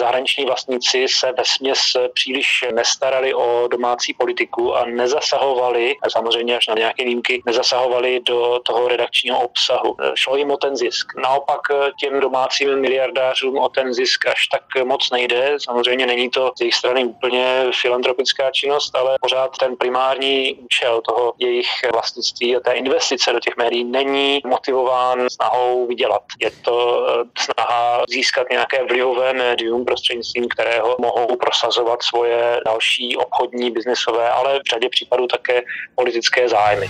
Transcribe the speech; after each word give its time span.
zahraniční 0.00 0.44
vlastníci 0.44 1.06
se 1.08 1.32
ve 1.32 1.44
směs 1.44 1.80
příliš 2.14 2.64
nestarali 2.74 3.34
o 3.34 3.68
domácí 3.70 4.14
politiku 4.14 4.74
a 4.74 4.84
nezasahovali, 4.84 5.96
a 6.02 6.10
samozřejmě 6.10 6.56
až 6.56 6.66
na 6.66 6.74
nějaké 6.74 7.04
výjimky, 7.04 7.42
nezasahovali 7.46 8.20
do 8.20 8.60
toho 8.66 8.88
redakčního 8.88 9.40
obsahu. 9.40 9.96
Šlo 10.14 10.36
jim 10.36 10.50
o 10.50 10.56
ten 10.56 10.76
zisk. 10.76 11.06
Naopak 11.22 11.60
těm 12.00 12.20
domácím 12.20 12.80
miliardářům 12.80 13.58
o 13.58 13.68
ten 13.68 13.94
zisk 13.94 14.26
až 14.26 14.46
tak 14.46 14.84
moc 14.84 15.10
nejde. 15.10 15.56
Samozřejmě 15.58 16.06
není 16.06 16.30
to 16.30 16.52
z 16.56 16.60
jejich 16.60 16.74
strany 16.74 17.04
úplně 17.04 17.64
filantropická 17.80 18.50
činnost, 18.50 18.96
ale 18.96 19.16
pořád 19.20 19.58
ten 19.58 19.76
primární 19.76 20.54
účel 20.54 21.00
toho 21.00 21.32
jejich 21.38 21.68
vlastnictví 21.92 22.56
a 22.56 22.60
té 22.60 22.72
investice 22.72 23.32
do 23.32 23.40
těch 23.40 23.56
médií 23.56 23.84
není 23.84 24.40
motivován 24.46 25.30
snahou 25.30 25.86
vydělat. 25.86 26.22
Je 26.40 26.50
to 26.50 27.06
snaha 27.38 28.02
získat 28.08 28.46
nějaké 28.50 28.84
vlivové 28.84 29.32
médium, 29.32 29.84
prostřednictvím 29.88 30.48
kterého 30.48 30.96
mohou 31.00 31.36
prosazovat 31.36 32.02
svoje 32.02 32.60
další 32.66 33.16
obchodní, 33.16 33.70
biznesové, 33.70 34.30
ale 34.30 34.60
v 34.60 34.70
řadě 34.72 34.88
případů 34.88 35.26
také 35.26 35.62
politické 35.94 36.48
zájmy. 36.48 36.88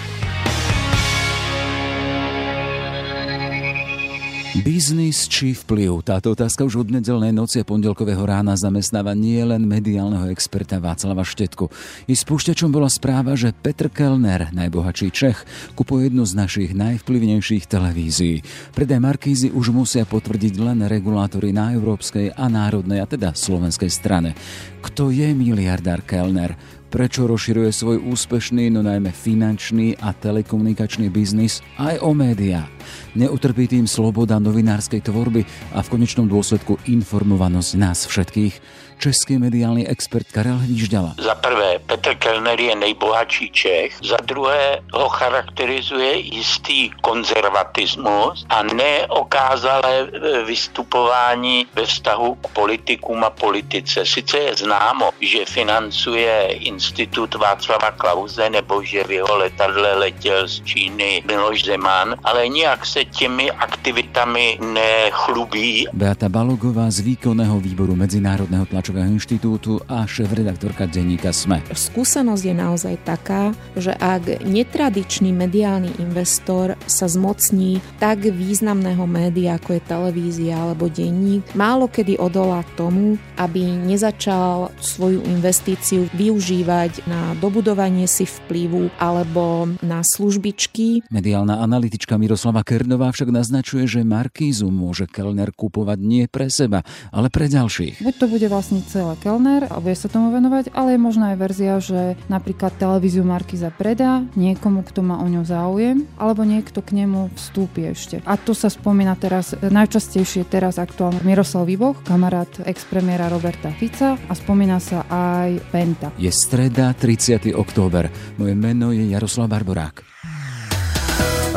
Biznis 4.79 5.27
či 5.27 5.59
vplyv? 5.59 6.07
Táto 6.07 6.31
otázka 6.39 6.63
už 6.63 6.87
od 6.87 6.95
nedelnej 6.95 7.35
noci 7.35 7.59
a 7.59 7.67
pondelkového 7.67 8.23
rána 8.23 8.55
zamestnáva 8.55 9.11
nie 9.11 9.43
len 9.43 9.67
mediálneho 9.67 10.31
experta 10.31 10.79
Václava 10.79 11.27
Štetku. 11.27 11.67
I 12.07 12.15
spúšťačom 12.15 12.71
bola 12.71 12.87
správa, 12.87 13.35
že 13.35 13.51
Petr 13.51 13.91
Kellner, 13.91 14.55
najbohatší 14.55 15.11
Čech, 15.11 15.43
kupuje 15.75 16.07
jednu 16.07 16.23
z 16.23 16.39
našich 16.39 16.71
najvplyvnejších 16.79 17.67
televízií. 17.67 18.47
Predaj 18.79 19.03
Markízy 19.03 19.51
už 19.51 19.75
musia 19.75 20.07
potvrdiť 20.07 20.55
len 20.63 20.87
regulátory 20.87 21.51
na 21.51 21.75
európskej 21.75 22.39
a 22.39 22.47
národnej, 22.47 23.03
a 23.03 23.11
teda 23.11 23.35
slovenskej 23.35 23.91
strane. 23.91 24.39
Kto 24.79 25.11
je 25.11 25.27
miliardár 25.35 26.07
Kellner? 26.07 26.55
Prečo 26.89 27.29
rozširuje 27.29 27.71
svoj 27.73 27.97
úspešný, 28.01 28.73
no 28.73 28.81
najmä 28.81 29.13
finančný 29.13 30.01
a 30.01 30.17
telekomunikačný 30.17 31.13
biznis 31.13 31.61
aj 31.77 32.01
o 32.01 32.17
médiá. 32.17 32.65
Neutrpí 33.13 33.69
tým 33.69 33.85
sloboda 33.85 34.41
novinárskej 34.41 35.05
tvorby 35.05 35.45
a 35.77 35.85
v 35.85 35.91
konečnom 35.93 36.25
dôsledku 36.27 36.81
informovanosť 36.89 37.71
nás 37.77 38.09
všetkých 38.09 38.88
český 38.99 39.39
mediální 39.39 39.89
expert 39.89 40.27
Karel 40.33 40.59
Hvížďala. 40.59 41.15
Za 41.23 41.35
prvé, 41.35 41.79
Petr 41.87 42.15
Kellner 42.15 42.61
je 42.61 42.77
nejbohatší 42.77 43.51
Čech, 43.51 43.97
za 44.03 44.17
druhé 44.25 44.79
ho 44.93 45.09
charakterizuje 45.09 46.17
jistý 46.19 46.91
konzervatismus 47.01 48.47
a 48.49 48.63
neokázalé 48.63 50.09
vystupování 50.47 51.67
ve 51.75 51.87
vztahu 51.87 52.35
k 52.35 52.49
politikům 52.49 53.25
a 53.25 53.31
politice. 53.31 54.07
Sice 54.07 54.39
je 54.39 54.57
známo, 54.57 55.11
že 55.21 55.45
financuje 55.45 56.49
institut 56.53 57.35
Václava 57.35 57.91
Klauze 57.91 58.51
nebo 58.51 58.83
že 58.83 59.05
v 59.05 59.11
jeho 59.11 59.37
letadle 59.37 59.95
letěl 59.95 60.49
z 60.49 60.61
Číny 60.65 61.23
Miloš 61.27 61.65
Zeman, 61.65 62.17
ale 62.25 62.49
nijak 62.49 62.87
se 62.87 63.05
těmi 63.05 63.51
aktivitami 63.51 64.59
nechlubí. 64.73 65.87
Beata 65.93 66.29
Balogová 66.29 66.91
z 66.91 67.01
výkonného 67.01 67.61
výboru 67.61 67.97
Medzinárodného 67.97 68.67
tlačového 68.67 68.88
tlačového 68.89 69.21
inštitútu 69.21 69.85
a 69.85 70.09
šéf-redaktorka 70.09 70.89
denníka 70.89 71.29
SME. 71.29 71.61
Skúsenosť 71.77 72.41
je 72.41 72.55
naozaj 72.57 72.97
taká, 73.05 73.53
že 73.77 73.93
ak 73.93 74.41
netradičný 74.49 75.29
mediálny 75.29 76.01
investor 76.01 76.73
sa 76.89 77.05
zmocní 77.05 77.85
tak 78.01 78.25
významného 78.25 79.05
média, 79.05 79.61
ako 79.61 79.77
je 79.77 79.83
televízia 79.85 80.57
alebo 80.57 80.89
denník, 80.89 81.45
málo 81.53 81.85
kedy 81.93 82.17
odolá 82.17 82.65
tomu, 82.81 83.21
aby 83.37 83.61
nezačal 83.69 84.73
svoju 84.81 85.21
investíciu 85.37 86.09
využívať 86.17 87.05
na 87.05 87.37
dobudovanie 87.37 88.09
si 88.09 88.25
vplyvu 88.25 88.89
alebo 88.97 89.69
na 89.85 90.01
službičky. 90.01 91.13
Mediálna 91.13 91.61
analytička 91.61 92.17
Miroslava 92.17 92.65
Kernová 92.65 93.13
však 93.13 93.29
naznačuje, 93.37 93.85
že 93.85 94.01
Markízu 94.01 94.73
môže 94.73 95.05
Kellner 95.05 95.53
kupovať 95.53 95.99
nie 96.01 96.25
pre 96.25 96.49
seba, 96.49 96.81
ale 97.13 97.29
pre 97.29 97.53
ďalších. 97.53 98.01
Buď 98.01 98.17
to 98.17 98.27
bude 98.33 98.49
vlastne 98.49 98.78
vlastniť 98.79 98.95
celé 98.95 99.15
Kellner 99.19 99.63
a 99.67 99.83
bude 99.83 99.99
sa 99.99 100.07
tomu 100.07 100.31
venovať, 100.31 100.71
ale 100.71 100.95
je 100.95 101.01
možná 101.03 101.35
aj 101.35 101.39
verzia, 101.43 101.75
že 101.83 102.15
napríklad 102.31 102.79
televíziu 102.79 103.27
Markiza 103.27 103.75
predá 103.75 104.23
niekomu, 104.39 104.87
kto 104.87 105.03
má 105.03 105.19
o 105.19 105.27
ňu 105.27 105.43
záujem, 105.43 106.07
alebo 106.15 106.47
niekto 106.47 106.79
k 106.79 107.03
nemu 107.03 107.35
vstúpi 107.35 107.91
ešte. 107.91 108.23
A 108.23 108.39
to 108.39 108.55
sa 108.55 108.71
spomína 108.71 109.19
teraz, 109.19 109.59
najčastejšie 109.59 110.47
teraz 110.47 110.79
aktuálne 110.79 111.19
Miroslav 111.27 111.67
Výboch, 111.67 111.99
kamarát 112.07 112.49
ex-premiéra 112.63 113.27
Roberta 113.27 113.75
Fica 113.75 114.15
a 114.15 114.33
spomína 114.39 114.79
sa 114.79 115.03
aj 115.11 115.59
Penta. 115.75 116.15
Je 116.15 116.31
streda, 116.31 116.95
30. 116.95 117.51
október. 117.59 118.07
Moje 118.39 118.55
meno 118.55 118.95
je 118.95 119.03
Jaroslav 119.11 119.51
Barborák. 119.51 120.07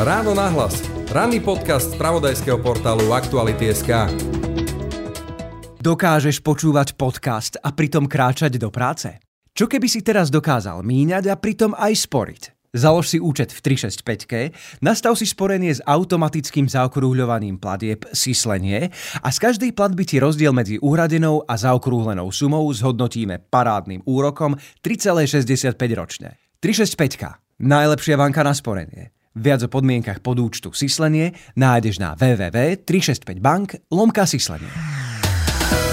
Ráno 0.02 0.34
nahlas. 0.34 0.82
Ranný 1.12 1.44
podcast 1.44 1.92
z 1.92 2.00
pravodajského 2.00 2.58
portálu 2.58 3.12
Aktuality.sk. 3.12 4.41
Dokážeš 5.82 6.46
počúvať 6.46 6.94
podcast 6.94 7.58
a 7.58 7.74
pritom 7.74 8.06
kráčať 8.06 8.54
do 8.54 8.70
práce? 8.70 9.18
Čo 9.50 9.66
keby 9.66 9.90
si 9.90 9.98
teraz 9.98 10.30
dokázal 10.30 10.78
míňať 10.86 11.26
a 11.26 11.34
pritom 11.34 11.74
aj 11.74 12.06
sporiť? 12.06 12.70
Založ 12.70 13.10
si 13.10 13.18
účet 13.18 13.50
v 13.50 13.74
365, 13.74 14.78
nastav 14.78 15.18
si 15.18 15.26
sporenie 15.26 15.74
s 15.74 15.82
automatickým 15.82 16.70
zaokrúhľovaným 16.70 17.58
platieb 17.58 18.06
Sislenie 18.14 18.94
a 19.26 19.28
z 19.34 19.38
každej 19.42 19.74
platby 19.74 20.06
ti 20.06 20.22
rozdiel 20.22 20.54
medzi 20.54 20.78
uhradenou 20.78 21.42
a 21.50 21.58
zaokrúhlenou 21.58 22.30
sumou 22.30 22.62
zhodnotíme 22.70 23.42
parádnym 23.50 24.06
úrokom 24.06 24.54
3,65 24.86 25.74
ročne. 25.98 26.38
365. 26.62 27.58
Najlepšia 27.58 28.14
banka 28.14 28.46
na 28.46 28.54
sporenie. 28.54 29.10
Viac 29.34 29.66
o 29.66 29.68
podmienkach 29.68 30.22
podúčtu 30.22 30.70
Sislenie 30.78 31.34
nájdeš 31.58 31.98
na 31.98 32.14
www.365bank 32.14 33.90
lomka 33.90 34.30
Sislenie. 34.30 34.70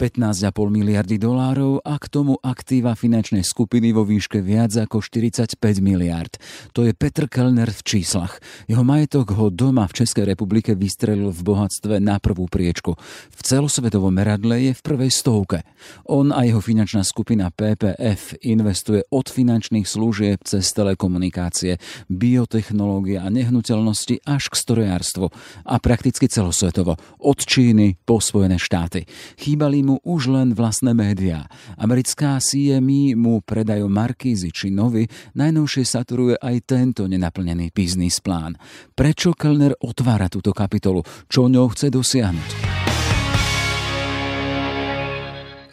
15,5 0.00 0.72
miliardy 0.72 1.20
dolárov 1.20 1.84
a 1.84 2.00
k 2.00 2.08
tomu 2.08 2.40
aktíva 2.40 2.96
finančnej 2.96 3.44
skupiny 3.44 3.92
vo 3.92 4.08
výške 4.08 4.40
viac 4.40 4.72
ako 4.72 5.04
45 5.04 5.60
miliard. 5.84 6.40
To 6.72 6.88
je 6.88 6.96
Petr 6.96 7.28
Kellner 7.28 7.68
v 7.68 7.84
číslach. 7.84 8.40
Jeho 8.64 8.80
majetok 8.80 9.36
ho 9.36 9.52
doma 9.52 9.84
v 9.84 10.00
Českej 10.00 10.24
republike 10.24 10.72
vystrelil 10.72 11.28
v 11.28 11.40
bohatstve 11.44 12.00
na 12.00 12.16
prvú 12.16 12.48
priečku. 12.48 12.96
V 13.28 13.40
celosvetovom 13.44 14.08
meradle 14.08 14.72
je 14.72 14.72
v 14.72 14.80
prvej 14.80 15.12
stovke. 15.12 15.68
On 16.08 16.32
a 16.32 16.48
jeho 16.48 16.64
finančná 16.64 17.04
skupina 17.04 17.52
PPF 17.52 18.40
investuje 18.40 19.04
od 19.12 19.28
finančných 19.28 19.84
služieb 19.84 20.40
cez 20.48 20.64
telekomunikácie, 20.72 21.76
biotechnológie 22.08 23.20
a 23.20 23.28
nehnuteľnosti 23.28 24.24
až 24.24 24.48
k 24.48 24.54
strojárstvu 24.56 25.28
a 25.68 25.76
prakticky 25.76 26.24
celosvetovo, 26.24 26.96
od 27.20 27.38
Číny 27.44 28.00
po 28.00 28.16
Spojené 28.16 28.56
štáty. 28.56 29.04
Chýbali 29.36 29.84
mu 29.84 29.89
mu 29.90 29.98
už 30.06 30.30
len 30.30 30.54
vlastné 30.54 30.94
médiá. 30.94 31.50
Americká 31.74 32.38
CME 32.38 33.18
mu 33.18 33.42
predajú 33.42 33.90
Markízy 33.90 34.54
či 34.54 34.70
Novy, 34.70 35.10
najnovšie 35.34 35.82
saturuje 35.82 36.38
aj 36.38 36.56
tento 36.62 37.10
nenaplnený 37.10 37.74
biznis 37.74 38.22
plán. 38.22 38.54
Prečo 38.94 39.34
Kellner 39.34 39.74
otvára 39.82 40.30
túto 40.30 40.54
kapitolu? 40.54 41.02
Čo 41.26 41.50
ňou 41.50 41.74
chce 41.74 41.90
dosiahnuť? 41.90 42.50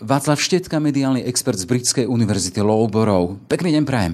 Václav 0.01 0.39
Štetka, 0.41 0.81
mediálny 0.81 1.21
expert 1.21 1.59
z 1.61 1.69
Britskej 1.69 2.05
univerzity 2.09 2.63
Loughborough. 2.63 3.37
Pekný 3.45 3.75
deň 3.77 3.83
prajem. 3.85 4.13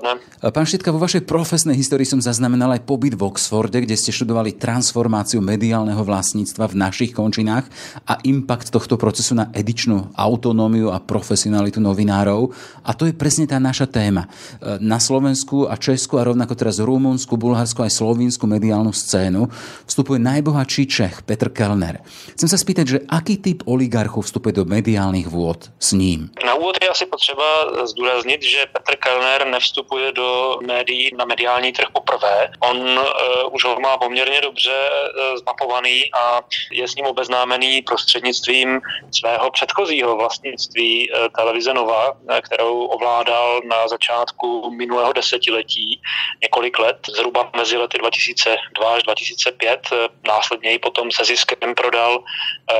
Dobré 0.00 0.16
odpoledne. 0.16 0.40
Pán 0.40 0.64
Štietka, 0.64 0.88
vo 0.88 1.04
vašej 1.04 1.28
profesnej 1.28 1.76
histórii 1.76 2.08
som 2.08 2.16
zaznamenal 2.16 2.72
aj 2.72 2.88
pobyt 2.88 3.12
v 3.12 3.28
Oxforde, 3.28 3.84
kde 3.84 3.92
ste 3.92 4.08
študovali 4.08 4.56
transformáciu 4.56 5.44
mediálneho 5.44 6.00
vlastníctva 6.00 6.72
v 6.72 6.78
našich 6.80 7.12
končinách 7.12 7.68
a 8.08 8.16
impact 8.24 8.72
tohto 8.72 8.96
procesu 8.96 9.36
na 9.36 9.52
edičnú 9.52 10.08
autonómiu 10.16 10.88
a 10.88 10.96
profesionalitu 10.96 11.84
novinárov. 11.84 12.56
A 12.80 12.96
to 12.96 13.04
je 13.04 13.12
presne 13.12 13.44
tá 13.44 13.60
naša 13.60 13.84
téma. 13.84 14.32
Na 14.80 14.96
Slovensku 14.96 15.68
a 15.68 15.76
Česku 15.76 16.16
a 16.16 16.24
rovnako 16.24 16.56
teraz 16.56 16.80
Rumunsku, 16.80 17.36
Bulharsku 17.36 17.84
aj 17.84 18.00
slovínsku 18.00 18.48
mediálnu 18.48 18.96
scénu 18.96 19.52
vstupuje 19.84 20.16
najbohatší 20.24 20.88
Čech 20.88 21.20
Petr 21.28 21.52
Kellner. 21.52 22.00
Chcem 22.32 22.48
sa 22.48 22.56
spýtať, 22.56 22.84
že 22.88 22.98
aký 23.12 23.36
typ 23.36 23.68
oligarchov 23.68 24.24
vstupuje 24.24 24.56
do 24.56 24.64
mediálnych 24.64 25.28
vôd 25.28 25.68
s 25.76 25.92
ním? 25.92 26.32
Na 26.40 26.56
úvod 26.56 26.80
je 26.80 26.88
asi 26.88 27.04
potřeba 27.04 27.44
zdůraznit, 27.84 28.40
že 28.40 28.64
Petr 28.72 28.96
Kellner 28.96 29.44
nevstupuje 29.44 29.89
vstupuje 29.90 30.12
do 30.12 30.58
médií 30.66 31.10
na 31.16 31.24
mediální 31.24 31.72
trh 31.72 31.88
poprvé. 31.92 32.50
On 32.60 32.78
uh, 32.78 33.54
už 33.54 33.64
ho 33.64 33.80
má 33.80 33.98
poměrně 33.98 34.40
dobře 34.40 34.70
uh, 34.70 35.36
zmapovaný 35.36 36.12
a 36.12 36.42
je 36.72 36.88
s 36.88 36.94
ním 36.94 37.06
obeznámený 37.06 37.82
prostřednictvím 37.82 38.80
svého 39.14 39.50
předchozího 39.50 40.16
vlastnictví 40.16 41.10
uh, 41.10 41.18
televize 41.36 41.74
Nova, 41.74 42.12
kterou 42.42 42.84
ovládal 42.84 43.60
na 43.64 43.88
začátku 43.88 44.70
minulého 44.70 45.12
desetiletí 45.12 46.00
několik 46.42 46.78
let, 46.78 46.96
zhruba 47.16 47.50
mezi 47.56 47.76
lety 47.76 47.98
2002 47.98 48.94
až 48.94 49.02
2005. 49.02 49.80
Následně 50.26 50.70
ji 50.70 50.78
potom 50.78 51.10
se 51.10 51.24
ziskem 51.24 51.74
prodal 51.74 52.24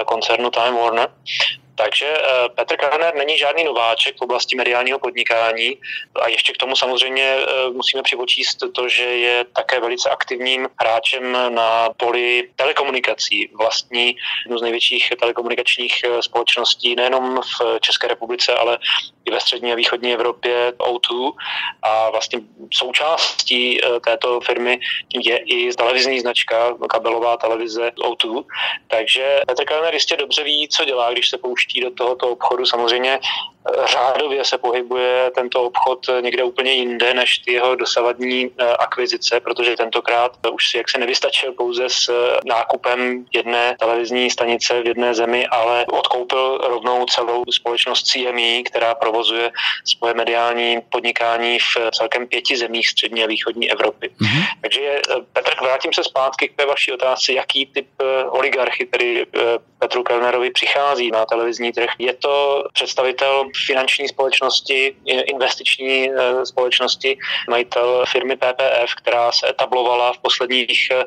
koncernu 0.06 0.50
Time 0.50 0.76
Warner. 0.76 1.08
Takže 1.82 2.06
eh, 2.06 2.48
Petr 2.54 2.76
Kahner 2.76 3.14
není 3.14 3.38
žádný 3.38 3.64
nováček 3.64 4.16
v 4.16 4.22
oblasti 4.22 4.56
mediálního 4.56 4.98
podnikání 4.98 5.78
a 6.22 6.28
ještě 6.28 6.52
k 6.52 6.56
tomu 6.56 6.76
samozřejmě 6.76 7.22
eh, 7.22 7.70
musíme 7.70 8.02
připočíst 8.02 8.58
to, 8.72 8.88
že 8.88 9.04
je 9.04 9.44
také 9.44 9.80
velice 9.80 10.10
aktivním 10.10 10.68
hráčem 10.80 11.32
na 11.54 11.88
poli 11.96 12.48
telekomunikací. 12.56 13.50
Vlastní 13.58 14.16
jednu 14.44 14.58
z 14.58 14.62
největších 14.62 15.12
telekomunikačních 15.20 16.00
eh, 16.04 16.22
společností 16.22 16.94
nejenom 16.94 17.40
v 17.42 17.80
České 17.80 18.08
republice, 18.08 18.54
ale 18.54 18.78
ve 19.30 19.40
střední 19.40 19.72
a 19.72 19.74
východní 19.74 20.12
Evropě 20.12 20.72
O2 20.78 21.32
a 21.82 22.10
vlastně 22.10 22.40
součástí 22.72 23.80
této 24.04 24.40
firmy 24.40 24.80
je 25.24 25.36
i 25.38 25.72
televizní 25.74 26.20
značka, 26.20 26.74
kabelová 26.88 27.36
televize 27.36 27.90
O2. 27.90 28.44
Takže 28.88 29.40
Petr 29.46 29.64
Kahner 29.64 29.94
jistě 29.94 30.16
dobře 30.16 30.44
ví, 30.44 30.68
co 30.68 30.84
dělá, 30.84 31.12
když 31.12 31.30
se 31.30 31.38
pouští 31.38 31.80
do 31.80 31.90
tohoto 31.90 32.28
obchodu. 32.28 32.66
Samozřejmě 32.66 33.18
eh, 33.20 33.59
řádově 33.84 34.44
se 34.44 34.58
pohybuje 34.58 35.30
tento 35.34 35.62
obchod 35.62 36.06
někde 36.20 36.44
úplně 36.44 36.72
jinde 36.72 37.14
než 37.14 37.38
ty 37.38 37.52
jeho 37.52 37.74
dosavadní 37.74 38.50
eh, 38.58 38.76
akvizice, 38.76 39.40
protože 39.40 39.76
tentokrát 39.76 40.32
už 40.52 40.70
si 40.70 40.76
jak 40.76 40.90
se 40.90 40.98
nevystačil 40.98 41.52
pouze 41.52 41.88
s 41.88 42.08
eh, 42.08 42.40
nákupem 42.44 43.24
jedné 43.32 43.76
televizní 43.78 44.30
stanice 44.30 44.82
v 44.82 44.86
jedné 44.86 45.14
zemi, 45.14 45.46
ale 45.46 45.86
odkoupil 45.86 46.58
rovnou 46.58 47.06
celou 47.06 47.44
společnost 47.50 48.02
CME, 48.02 48.62
která 48.62 48.94
provozuje 48.94 49.50
svoje 49.84 50.14
mediální 50.14 50.78
podnikání 50.88 51.58
v 51.58 51.90
celkem 51.90 52.26
pěti 52.26 52.56
zemích 52.56 52.88
střední 52.88 53.24
a 53.24 53.26
východní 53.26 53.70
Evropy. 53.70 54.10
Mm-hmm. 54.20 54.44
Takže 54.60 55.00
Petr, 55.32 55.50
vrátím 55.62 55.92
se 55.92 56.04
zpátky 56.04 56.48
k 56.48 56.56
té 56.56 56.66
vaší 56.66 56.92
otázce, 56.92 57.32
jaký 57.32 57.66
typ 57.66 57.86
oligarchy, 58.30 58.86
tedy 58.86 59.26
Petru 59.80 60.02
Kellnerovi 60.02 60.50
přichází 60.50 61.10
na 61.10 61.26
televizní 61.26 61.72
trh. 61.72 61.90
Je 61.98 62.14
to 62.14 62.64
představitel 62.72 63.44
finanční 63.66 64.08
společnosti, 64.08 64.96
investiční 65.06 66.10
eh, 66.10 66.46
společnosti, 66.46 67.18
majitel 67.48 68.04
firmy 68.08 68.36
PPF, 68.36 68.94
která 68.96 69.32
se 69.32 69.48
etablovala 69.48 70.12
v 70.12 70.18
posledních 70.18 70.88
eh, 70.90 71.04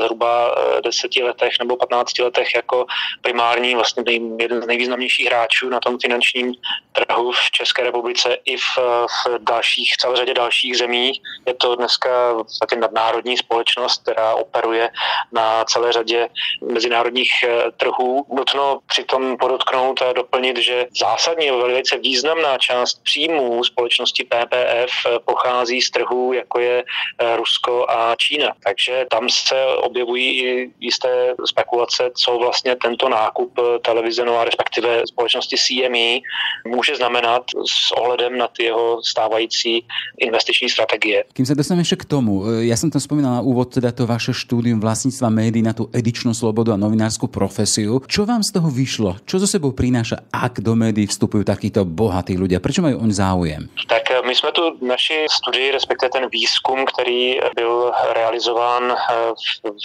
zhruba 0.00 0.54
eh, 0.54 0.82
deseti 0.82 1.22
letech 1.22 1.52
nebo 1.58 1.76
15 1.76 2.18
letech 2.18 2.54
jako 2.54 2.86
primární, 3.22 3.74
vlastně 3.74 4.02
jeden 4.38 4.62
z 4.62 4.66
nejvýznamnějších 4.66 5.26
hráčů 5.26 5.68
na 5.68 5.80
tom 5.80 5.98
finančním 5.98 6.54
trhu 6.92 7.32
v 7.32 7.50
České 7.50 7.82
republice 7.82 8.36
i 8.44 8.56
v, 8.56 8.78
v 8.78 9.38
dalších, 9.38 9.96
celé 9.96 10.16
řadě 10.16 10.34
dalších 10.34 10.76
zemí. 10.78 11.12
Je 11.46 11.54
to 11.54 11.76
dneska 11.76 12.34
taky 12.60 12.76
nadnárodní 12.76 13.36
společnost, 13.36 14.02
která 14.02 14.34
operuje 14.34 14.90
na 15.32 15.64
celé 15.64 15.92
řadě 15.92 16.28
mezinárodních 16.62 17.30
trhů 17.76 18.03
trhů. 18.04 18.24
Nutno 18.36 18.78
přitom 18.86 19.36
podotknout 19.36 20.02
a 20.02 20.12
doplnit, 20.12 20.56
že 20.56 20.86
zásadně 21.00 21.52
velice 21.52 21.98
významná 21.98 22.58
část 22.58 23.02
příjmů 23.02 23.64
společnosti 23.64 24.24
PPF 24.24 24.92
pochází 25.24 25.80
z 25.80 25.90
trhů, 25.90 26.32
jako 26.32 26.60
je 26.60 26.84
eh, 26.84 27.36
Rusko 27.36 27.86
a 27.88 28.14
Čína. 28.16 28.52
Takže 28.64 29.06
tam 29.10 29.28
se 29.28 29.66
objevují 29.82 30.44
i 30.44 30.70
jisté 30.80 31.34
spekulace, 31.46 32.10
co 32.14 32.38
vlastně 32.38 32.76
tento 32.76 33.08
nákup 33.08 33.52
televize 33.82 34.24
Nova, 34.24 34.44
respektive 34.44 35.02
společnosti 35.06 35.56
CME, 35.56 36.20
může 36.66 36.96
znamenat 36.96 37.42
s 37.66 37.92
ohledem 37.92 38.38
na 38.38 38.48
ty 38.48 38.64
jeho 38.64 39.02
stávající 39.02 39.86
investiční 40.18 40.68
strategie. 40.68 41.24
Kým 41.32 41.46
se 41.46 41.54
dostaneme 41.54 41.80
ještě 41.80 41.96
k 41.96 42.04
tomu, 42.04 42.44
eh, 42.46 42.64
já 42.64 42.76
jsem 42.76 42.90
tam 42.90 43.00
vzpomínal 43.00 43.34
na 43.34 43.40
úvod 43.40 43.74
teda 43.74 43.92
to 43.92 44.06
vaše 44.06 44.34
štúdium 44.34 44.80
vlastníctva 44.80 45.28
médií 45.30 45.62
na 45.62 45.72
tu 45.72 45.90
edičnú 45.92 46.34
slobodu 46.34 46.72
a 46.72 46.76
novinárskú 46.76 47.26
profesiu 47.26 47.93
Čo 48.02 48.26
vám 48.26 48.42
z 48.42 48.50
toho 48.56 48.66
vyšlo? 48.66 49.22
Čo 49.22 49.38
zo 49.38 49.46
sebou 49.46 49.70
prináša, 49.70 50.26
ak 50.32 50.58
do 50.58 50.74
médií 50.74 51.06
vstupujú 51.06 51.46
takíto 51.46 51.86
bohatí 51.86 52.34
ľudia? 52.34 52.58
Prečo 52.58 52.82
majú 52.82 52.98
on 52.98 53.14
záujem? 53.14 53.70
Tak 53.86 54.03
my 54.34 54.38
jsme 54.38 54.52
tu 54.52 54.78
naši 54.80 55.26
studii, 55.30 55.70
respektive 55.70 56.10
ten 56.10 56.28
výzkum, 56.28 56.84
který 56.84 57.40
byl 57.54 57.92
realizován 58.12 58.96
eh, 59.10 59.32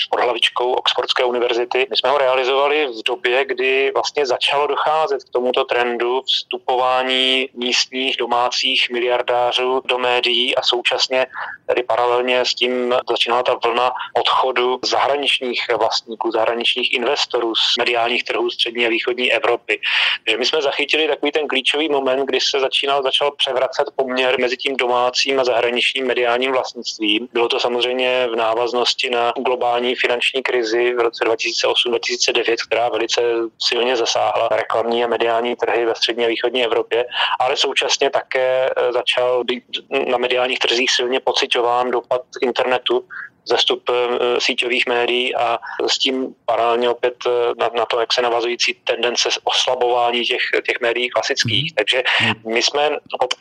pod 0.09 0.19
hlavičkou 0.19 0.73
Oxfordské 0.73 1.23
univerzity, 1.23 1.87
my 1.89 1.97
jsme 1.97 2.09
ho 2.09 2.17
realizovali 2.17 2.87
v 2.87 3.03
době, 3.03 3.45
kdy 3.45 3.91
vlastně 3.93 4.25
začalo 4.25 4.67
docházet 4.67 5.23
k 5.23 5.29
tomuto 5.29 5.63
trendu 5.63 6.21
vstupování 6.21 7.49
místních 7.53 8.17
domácích 8.17 8.89
miliardářů 8.89 9.81
do 9.85 9.97
médií 9.97 10.55
a 10.55 10.61
současně 10.61 11.25
tedy 11.67 11.83
paralelně 11.83 12.45
s 12.45 12.53
tím 12.53 12.95
začínala 13.09 13.43
ta 13.43 13.59
vlna 13.65 13.91
odchodu 14.13 14.79
zahraničních 14.83 15.61
vlastníků, 15.79 16.31
zahraničních 16.31 16.93
investorů 16.93 17.55
z 17.55 17.77
mediálních 17.77 18.23
trhů 18.23 18.49
střední 18.49 18.85
a 18.85 18.89
východní 18.89 19.33
Evropy. 19.33 19.81
Takže 20.25 20.37
my 20.37 20.45
jsme 20.45 20.61
zachytili 20.61 21.07
takový 21.07 21.31
ten 21.31 21.47
klíčový 21.47 21.89
moment, 21.89 22.25
kdy 22.25 22.41
se 22.41 22.59
začínal, 22.59 23.03
začal 23.03 23.31
převracet 23.31 23.87
poměr 23.95 24.38
mezi 24.39 24.57
tím 24.57 24.75
domácím 24.77 25.39
a 25.39 25.44
zahraničním 25.44 26.07
mediálním 26.07 26.51
vlastnictvím. 26.51 27.27
Bylo 27.33 27.47
to 27.47 27.59
samozřejmě 27.59 28.27
v 28.31 28.36
návaznosti 28.36 29.09
na 29.09 29.33
globální 29.38 29.95
finanční 29.95 30.41
krizi 30.41 30.94
v 30.94 31.00
roce 31.00 31.24
2008-2009, 31.25 32.56
která 32.68 32.89
velice 32.89 33.21
silně 33.59 33.95
zasáhla 33.97 34.50
reklamní 34.51 35.03
a 35.03 35.07
mediální 35.07 35.56
trhy 35.56 35.86
ve 35.86 35.95
střední 35.95 36.25
a 36.25 36.27
východní 36.27 36.65
Evropě, 36.65 37.06
ale 37.39 37.57
současně 37.57 38.09
také 38.09 38.69
eh, 38.69 38.94
začal 38.94 39.44
být 39.44 39.63
na 40.07 40.18
mediálních 40.18 40.59
trzích 40.59 40.92
silně 40.92 41.19
pocitován 41.19 41.92
dopad 41.92 42.21
internetu 42.42 43.06
zestup 43.50 43.89
eh, 43.89 44.42
síťových 44.42 44.85
médií 44.88 45.35
a 45.35 45.59
s 45.88 45.97
tím 45.97 46.35
paralelně 46.45 46.89
opět 46.89 47.15
eh, 47.27 47.30
na, 47.57 47.69
na 47.77 47.85
to, 47.85 48.00
jak 48.00 48.13
se 48.13 48.21
navazující 48.21 48.74
tendence 48.74 49.30
oslabování 49.44 50.24
těch, 50.24 50.42
těch 50.65 50.81
médií 50.81 51.09
klasických. 51.09 51.71
Mhm. 51.71 51.75
Takže 51.75 52.03
my 52.45 52.62
jsme 52.62 52.89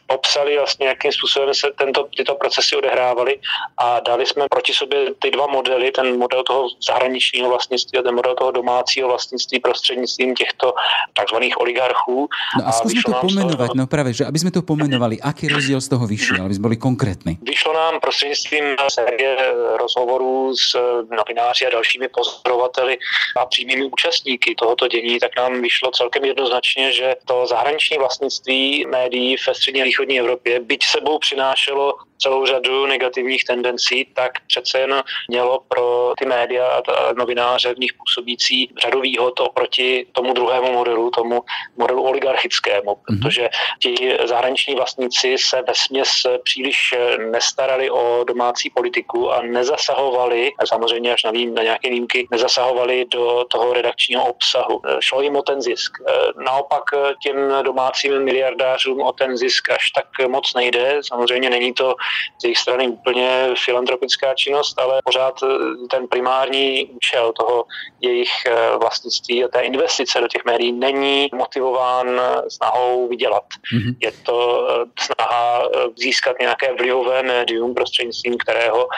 popsali 0.07 0.59
vlastně, 0.79 0.87
jakým 0.87 1.13
způsobem 1.13 1.55
se 1.55 1.71
tento, 1.79 2.09
tyto 2.17 2.35
procesy 2.35 2.77
odehrávaly 2.77 3.39
a 3.79 4.01
dali 4.01 4.27
jsme 4.27 4.47
proti 4.51 4.73
sobě 4.73 5.15
ty 5.19 5.31
dva 5.31 5.47
modely, 5.47 5.91
ten 5.91 6.19
model 6.19 6.43
toho 6.43 6.69
zahraničního 6.87 7.49
vlastnictví 7.49 7.99
a 7.99 8.03
ten 8.03 8.15
model 8.15 8.35
toho 8.35 8.51
domácího 8.51 9.09
vlastnictví 9.09 9.61
prostřednictvím 9.61 10.35
těchto 10.35 10.75
takzvaných 11.15 11.61
oligarchů. 11.61 12.29
No 12.59 12.65
a, 12.67 12.69
a 12.69 12.73
skúsme 12.73 13.03
to 13.07 13.13
pomenovať, 13.13 13.71
no 13.75 13.87
právě, 13.87 14.13
že 14.13 14.25
aby 14.25 14.39
jsme 14.39 14.51
to 14.51 14.63
pomenovali, 14.63 15.21
aký 15.21 15.49
rozdíl 15.49 15.81
z 15.81 15.89
toho 15.89 16.07
vyšiel, 16.07 16.45
aby 16.45 16.55
jsme 16.55 16.63
byli 16.63 16.77
konkrétni. 16.77 17.39
Vyšlo 17.43 17.75
nám 17.75 18.01
prostřednictvím 18.01 18.65
série 18.89 19.37
rozhovorů 19.79 20.57
s 20.57 20.75
novináři 21.11 21.67
a 21.67 21.71
dalšími 21.71 22.09
pozorovateli 22.09 22.99
a 23.37 23.47
přímými 23.47 23.85
účastníky 23.85 24.55
tohoto 24.55 24.89
dění, 24.89 25.19
tak 25.19 25.31
nám 25.37 25.63
vyšlo 25.63 25.91
celkem 25.91 26.25
jednoznačně, 26.25 26.93
že 26.93 27.17
to 27.25 27.47
zahraniční 27.47 27.99
vlastnictví 27.99 28.87
médií 28.87 29.37
ve 29.49 29.55
střední 29.55 29.83
a 29.83 29.85
východní 29.85 30.21
Evropě, 30.21 30.61
byť 30.69 30.85
sebou 30.85 31.19
přinášelo 31.19 32.08
celou 32.19 32.47
řadu 32.47 32.87
negativních 32.87 33.45
tendencí, 33.45 34.05
tak 34.15 34.33
přece 34.47 34.79
jen 34.79 35.03
mělo 35.29 35.61
pro 35.69 36.13
ty 36.19 36.27
média 36.27 36.67
a 36.67 37.13
novináře 37.13 37.75
v 37.75 37.79
nich 37.79 37.93
působící 37.99 38.71
řadu 38.83 39.01
výhod 39.01 39.41
oproti 39.41 40.07
tomu 40.13 40.33
druhému 40.33 40.73
modelu, 40.73 41.11
tomu 41.11 41.43
modelu 41.77 42.03
oligarchickému, 42.03 42.91
mm-hmm. 42.91 43.23
protože 43.23 43.49
ti 43.83 44.17
zahraniční 44.25 44.75
vlastníci 44.75 45.37
se 45.39 45.63
ve 45.63 45.75
směs 45.75 46.09
příliš 46.45 46.95
nestarali 47.31 47.91
o 47.91 48.25
domácí 48.27 48.71
politiku 48.71 49.33
a 49.33 49.43
nezasahovali, 49.43 50.53
a 50.59 50.67
samozřejmě 50.67 51.13
až 51.13 51.25
na, 51.25 51.31
vým, 51.31 51.55
na 51.55 51.63
nějaké 51.63 51.91
výjimky, 51.91 52.29
nezasahovali 52.31 53.05
do 53.05 53.45
toho 53.51 53.73
redakčního 53.73 54.27
obsahu. 54.27 54.83
Šlo 55.01 55.23
jim 55.23 55.37
o 55.37 55.43
ten 55.43 55.63
zisk. 55.63 55.93
Naopak 56.45 56.85
těm 57.23 57.37
domácím 57.63 58.25
miliardářům 58.25 59.01
o 59.01 59.13
ten 59.13 59.37
zisk 59.37 59.71
až 59.71 59.91
tak 59.91 60.29
moc 60.29 60.55
nejde. 60.55 61.01
Samozřejmě 61.03 61.51
není 61.51 61.73
to 61.75 61.95
z 62.41 62.45
jejich 62.45 62.59
strany 62.59 62.89
úplně 62.89 63.49
filantropická 63.65 64.35
činnost, 64.35 64.81
ale 64.81 65.01
pořád 65.05 65.35
eh, 65.43 65.47
ten 65.91 66.09
primární 66.09 66.87
účel 66.87 67.33
toho 67.33 67.65
jejich 68.01 68.33
eh, 68.47 68.77
vlastnictví 68.77 69.45
a 69.45 69.49
té 69.49 69.61
investice 69.61 70.21
do 70.21 70.29
těch 70.29 70.45
médií 70.45 70.73
není 70.73 71.29
motivován 71.35 72.21
snahou 72.49 73.09
vydělat. 73.09 73.45
Mm-hmm. 73.75 73.95
Je 74.01 74.13
to 74.13 74.69
eh, 74.71 74.85
snaha 74.99 75.69
získat 75.97 76.37
nějaké 76.41 76.75
vlivové 76.75 77.23
médium, 77.23 77.75
prostřednictvím 77.75 78.39
kterého 78.39 78.89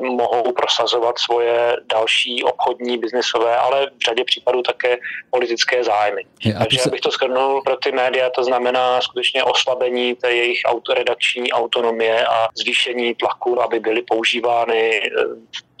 mohou 0.00 0.52
prosazovat 0.52 1.18
svoje 1.18 1.76
další 1.86 2.44
obchodní, 2.44 2.98
biznesové, 2.98 3.56
ale 3.56 3.86
v 3.86 4.04
řadě 4.04 4.24
případů 4.24 4.62
také 4.62 4.96
politické 5.30 5.84
zájmy. 5.84 6.24
Je, 6.44 6.54
Takže 6.54 6.78
se... 6.78 6.88
abych 6.88 7.00
to 7.00 7.10
shrnul 7.10 7.62
pro 7.62 7.76
ty 7.76 7.92
média, 7.92 8.30
to 8.30 8.44
znamená 8.44 9.00
skutečně 9.00 9.44
oslabení 9.44 10.14
té 10.14 10.32
jejich 10.32 10.60
autoredakční 10.64 11.52
autonomie 11.52 12.26
a 12.26 12.47
zvýšení 12.54 13.14
tlaku, 13.14 13.62
aby 13.62 13.80
byly 13.80 14.02
používány 14.02 15.00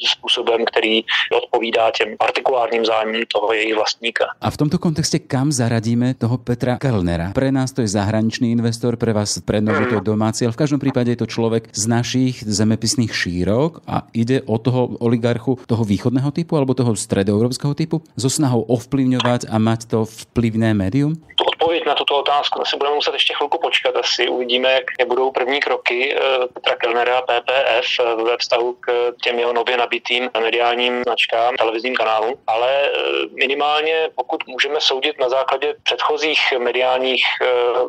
způsobem, 0.06 0.64
který 0.64 1.04
odpovídá 1.32 1.90
těm 1.90 2.16
partikulárním 2.18 2.84
zájmům 2.84 3.22
toho 3.32 3.52
jejich 3.52 3.74
vlastníka. 3.74 4.24
A 4.40 4.50
v 4.50 4.56
tomto 4.56 4.78
kontexte 4.78 5.18
kam 5.18 5.52
zaradíme 5.52 6.14
toho 6.14 6.38
Petra 6.38 6.78
Kellnera? 6.78 7.34
Pre 7.34 7.52
nás 7.52 7.72
to 7.72 7.82
je 7.82 7.90
zahraničný 7.90 8.52
investor, 8.52 8.96
pre 8.96 9.12
vás 9.12 9.38
prednovu 9.42 9.86
to 9.86 9.94
je 9.98 10.06
domáci, 10.06 10.46
ale 10.46 10.54
v 10.54 10.60
každom 10.62 10.80
prípade 10.80 11.10
je 11.10 11.20
to 11.20 11.26
človek 11.26 11.74
z 11.74 11.84
našich 11.90 12.46
zemepisných 12.46 13.10
šírok 13.10 13.82
a 13.86 14.06
ide 14.14 14.42
o 14.46 14.58
toho 14.58 14.94
oligarchu 15.02 15.58
toho 15.66 15.82
východného 15.84 16.30
typu 16.30 16.54
alebo 16.54 16.78
toho 16.78 16.94
stredoeurópskeho 16.94 17.74
typu 17.74 18.02
so 18.14 18.30
snahou 18.30 18.62
ovplyvňovať 18.70 19.50
a 19.50 19.56
mať 19.58 19.80
to 19.90 19.98
vplyvné 20.06 20.74
médium? 20.74 21.18
odpověď 21.58 21.86
na 21.86 21.94
tuto 21.94 22.18
otázku 22.18 22.64
si 22.64 22.76
budeme 22.76 22.94
muset 22.94 23.12
ještě 23.12 23.34
chvilku 23.34 23.58
počkat. 23.58 23.96
Asi 23.96 24.28
uvidíme, 24.28 24.72
jaké 24.72 25.04
budou 25.06 25.30
první 25.30 25.60
kroky 25.60 26.14
eh, 26.14 26.20
Petra 26.58 26.76
Kellnera 26.76 27.22
PPF 27.22 27.86
eh, 28.00 28.22
ve 28.24 28.36
vztahu 28.36 28.72
k 28.80 29.12
těm 29.22 29.38
jeho 29.38 29.52
nově 29.52 29.76
nabitým 29.76 30.30
mediálním 30.40 31.02
značkám, 31.02 31.56
televizním 31.56 31.94
kanálům. 31.94 32.34
Ale 32.46 32.90
eh, 32.90 32.90
minimálně, 33.32 34.08
pokud 34.14 34.46
můžeme 34.46 34.80
soudit 34.80 35.20
na 35.20 35.28
základě 35.28 35.74
předchozích 35.82 36.40
mediálních 36.58 37.24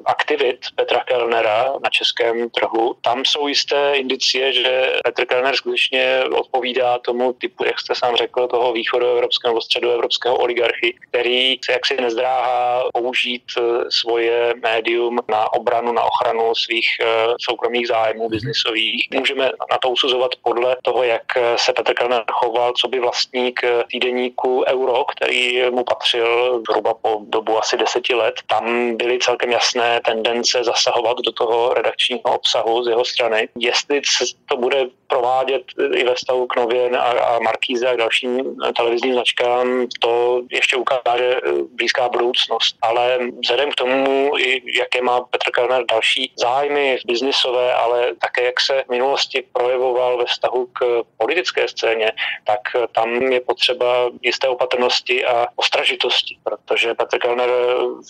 aktivit 0.06 0.60
Petra 0.76 1.04
Kellnera 1.04 1.74
na 1.84 1.90
českém 1.90 2.50
trhu, 2.50 2.96
tam 3.02 3.26
jsou 3.26 3.48
jisté 3.48 3.94
indicie, 3.96 4.54
že 4.54 4.94
Petr 5.04 5.26
Kellner 5.26 5.56
skutečně 5.56 6.24
odpovídá 6.32 7.00
tomu 7.00 7.34
typu, 7.34 7.66
jak 7.66 7.80
jste 7.80 7.96
sám 7.96 8.16
řekl, 8.16 8.48
toho 8.48 8.74
východoevropského 8.74 9.54
nebo 9.54 9.62
středoevropského 9.62 10.38
oligarchy, 10.38 10.96
který 11.10 11.60
se 11.66 11.72
jaksi 11.72 12.02
nezdráhá 12.02 12.84
použít 12.94 13.44
svoje 13.90 14.54
médium 14.64 15.20
na 15.30 15.54
obranu, 15.54 15.92
na 15.92 16.04
ochranu 16.04 16.56
svých 16.56 16.88
eh, 17.02 17.06
soukromých 17.40 17.88
zájmů 17.88 18.24
mhm. 18.24 18.34
Biznisových. 18.60 19.08
Můžeme 19.14 19.52
na 19.72 19.78
to 19.78 19.90
usuzovat 19.90 20.32
podle 20.44 20.78
toho, 20.82 21.04
jak 21.04 21.24
se 21.56 21.74
Petr 21.74 21.94
Kellner 21.94 22.24
choval, 22.32 22.74
co 22.74 22.88
by 22.88 23.00
vlastník 23.00 23.64
eh, 23.64 23.84
týdeníku 23.92 24.64
Euro, 24.68 25.04
který 25.04 25.62
mu 25.72 25.84
patřil 25.84 26.62
zhruba 26.70 26.94
po 26.94 27.22
dobu 27.30 27.58
asi 27.58 27.78
deseti 27.78 28.14
let. 28.14 28.36
Tam 28.48 28.98
byly 28.98 29.20
celkem 29.20 29.52
jasné 29.52 30.02
tendence 30.06 30.64
zasahovat 30.64 31.18
do 31.18 31.32
toho 31.32 31.74
redakčního 31.74 32.22
obsahu 32.24 32.84
z 32.84 32.88
jeho 32.88 33.06
strany. 33.06 33.50
Jestli 33.60 34.02
to 34.46 34.58
bude 34.58 34.86
provádět 35.08 35.64
i 35.94 36.04
ve 36.04 36.16
vztahu 36.16 36.48
k 36.48 36.56
Nově 36.56 36.90
a, 36.90 37.04
a 37.04 37.40
Markíze 37.40 37.88
a 37.88 37.96
dalším 37.96 38.56
televizním 38.76 39.14
značkám, 39.14 39.88
to 40.00 40.42
ještě 40.52 40.76
ukáže 40.76 41.42
blízká 41.76 42.10
budoucnost. 42.10 42.76
Ale 42.82 43.20
vzhledem 43.42 43.72
k 43.72 43.76
tomu, 43.76 44.32
jaké 44.78 45.02
má 45.02 45.22
Petr 45.22 45.52
Kellner 45.52 45.84
další 45.92 46.34
zájmy 46.36 46.98
biznisové, 47.06 47.74
ale 47.74 48.16
také 48.22 48.39
jak 48.44 48.62
se 48.62 48.84
v 48.88 48.90
minulosti 48.90 49.44
projevoval 49.54 50.18
ve 50.18 50.26
vztahu 50.26 50.66
k 50.66 51.04
politické 51.18 51.68
scéně, 51.68 52.12
tak 52.44 52.60
tam 52.92 53.10
je 53.22 53.42
potřeba 53.42 54.10
jisté 54.22 54.48
opatrnosti 54.48 55.26
a 55.26 55.48
ostražitosti, 55.56 56.38
protože 56.44 56.94
Petr 56.94 57.20
Kellner 57.20 57.50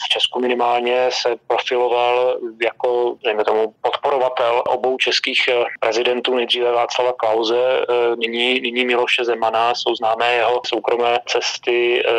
v 0.05 0.09
Česku 0.09 0.39
minimálně 0.39 1.09
se 1.11 1.35
profiloval 1.47 2.37
jako, 2.63 3.17
tomu, 3.45 3.73
podporovatel 3.81 4.63
obou 4.67 4.97
českých 4.97 5.49
prezidentů, 5.79 6.35
nejdříve 6.35 6.71
Václava 6.71 7.13
Klauze, 7.13 7.85
nyní, 8.15 8.61
nyní 8.61 8.85
Miloše 8.85 9.23
Zemana, 9.23 9.75
jsou 9.75 9.95
známé 9.95 10.33
jeho 10.33 10.61
soukromé 10.67 11.19
cesty, 11.25 12.03
eh, 12.05 12.11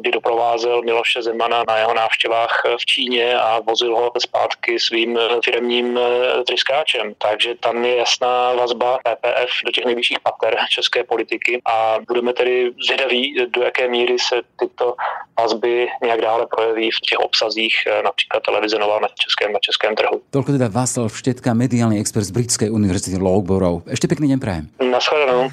kdy 0.00 0.10
doprovázel 0.10 0.82
Miloše 0.82 1.22
Zemana 1.22 1.64
na 1.68 1.76
jeho 1.78 1.94
návštěvách 1.94 2.62
v 2.80 2.86
Číně 2.86 3.38
a 3.38 3.60
vozil 3.60 3.96
ho 3.96 4.12
zpátky 4.18 4.78
svým 4.80 5.18
firmním 5.44 5.98
eh, 5.98 6.44
tryskáčem. 6.44 7.14
Takže 7.36 7.60
tam 7.60 7.84
je 7.84 8.00
jasná 8.00 8.56
vazba 8.56 8.96
PPF 9.04 9.52
do 9.66 9.70
těch 9.72 9.84
nejvyšších 9.84 10.20
pater 10.24 10.56
české 10.72 11.04
politiky 11.04 11.60
a 11.68 12.00
budeme 12.08 12.32
tedy 12.32 12.72
zvědaví, 12.80 13.36
do 13.52 13.60
jaké 13.62 13.88
míry 13.88 14.16
se 14.16 14.40
tyto 14.56 14.96
vazby 15.40 15.88
nějak 16.02 16.20
dále 16.20 16.46
projeví 16.46 16.90
v 16.90 17.00
těch 17.00 17.18
obsazích 17.18 17.74
například 18.04 18.42
televize 18.42 18.78
Nová 18.78 19.00
na 19.00 19.08
českém, 19.20 19.52
na 19.52 19.60
českém 19.60 19.92
trhu. 19.92 20.24
Toľko 20.32 20.56
teda 20.56 20.72
Václav 20.72 21.12
Štetka, 21.12 21.52
mediálny 21.52 22.00
expert 22.00 22.24
z 22.24 22.32
Britskej 22.32 22.72
univerzity 22.72 23.20
Loughborough. 23.20 23.84
Ešte 23.84 24.08
pekný 24.08 24.32
deň 24.32 24.40
prajem. 24.40 24.64
Naschledanou. 24.80 25.52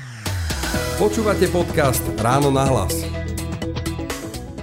Počúvate 0.95 1.51
podcast 1.51 1.99
Ráno 2.15 2.47
na 2.47 2.63
hlas. 2.63 2.95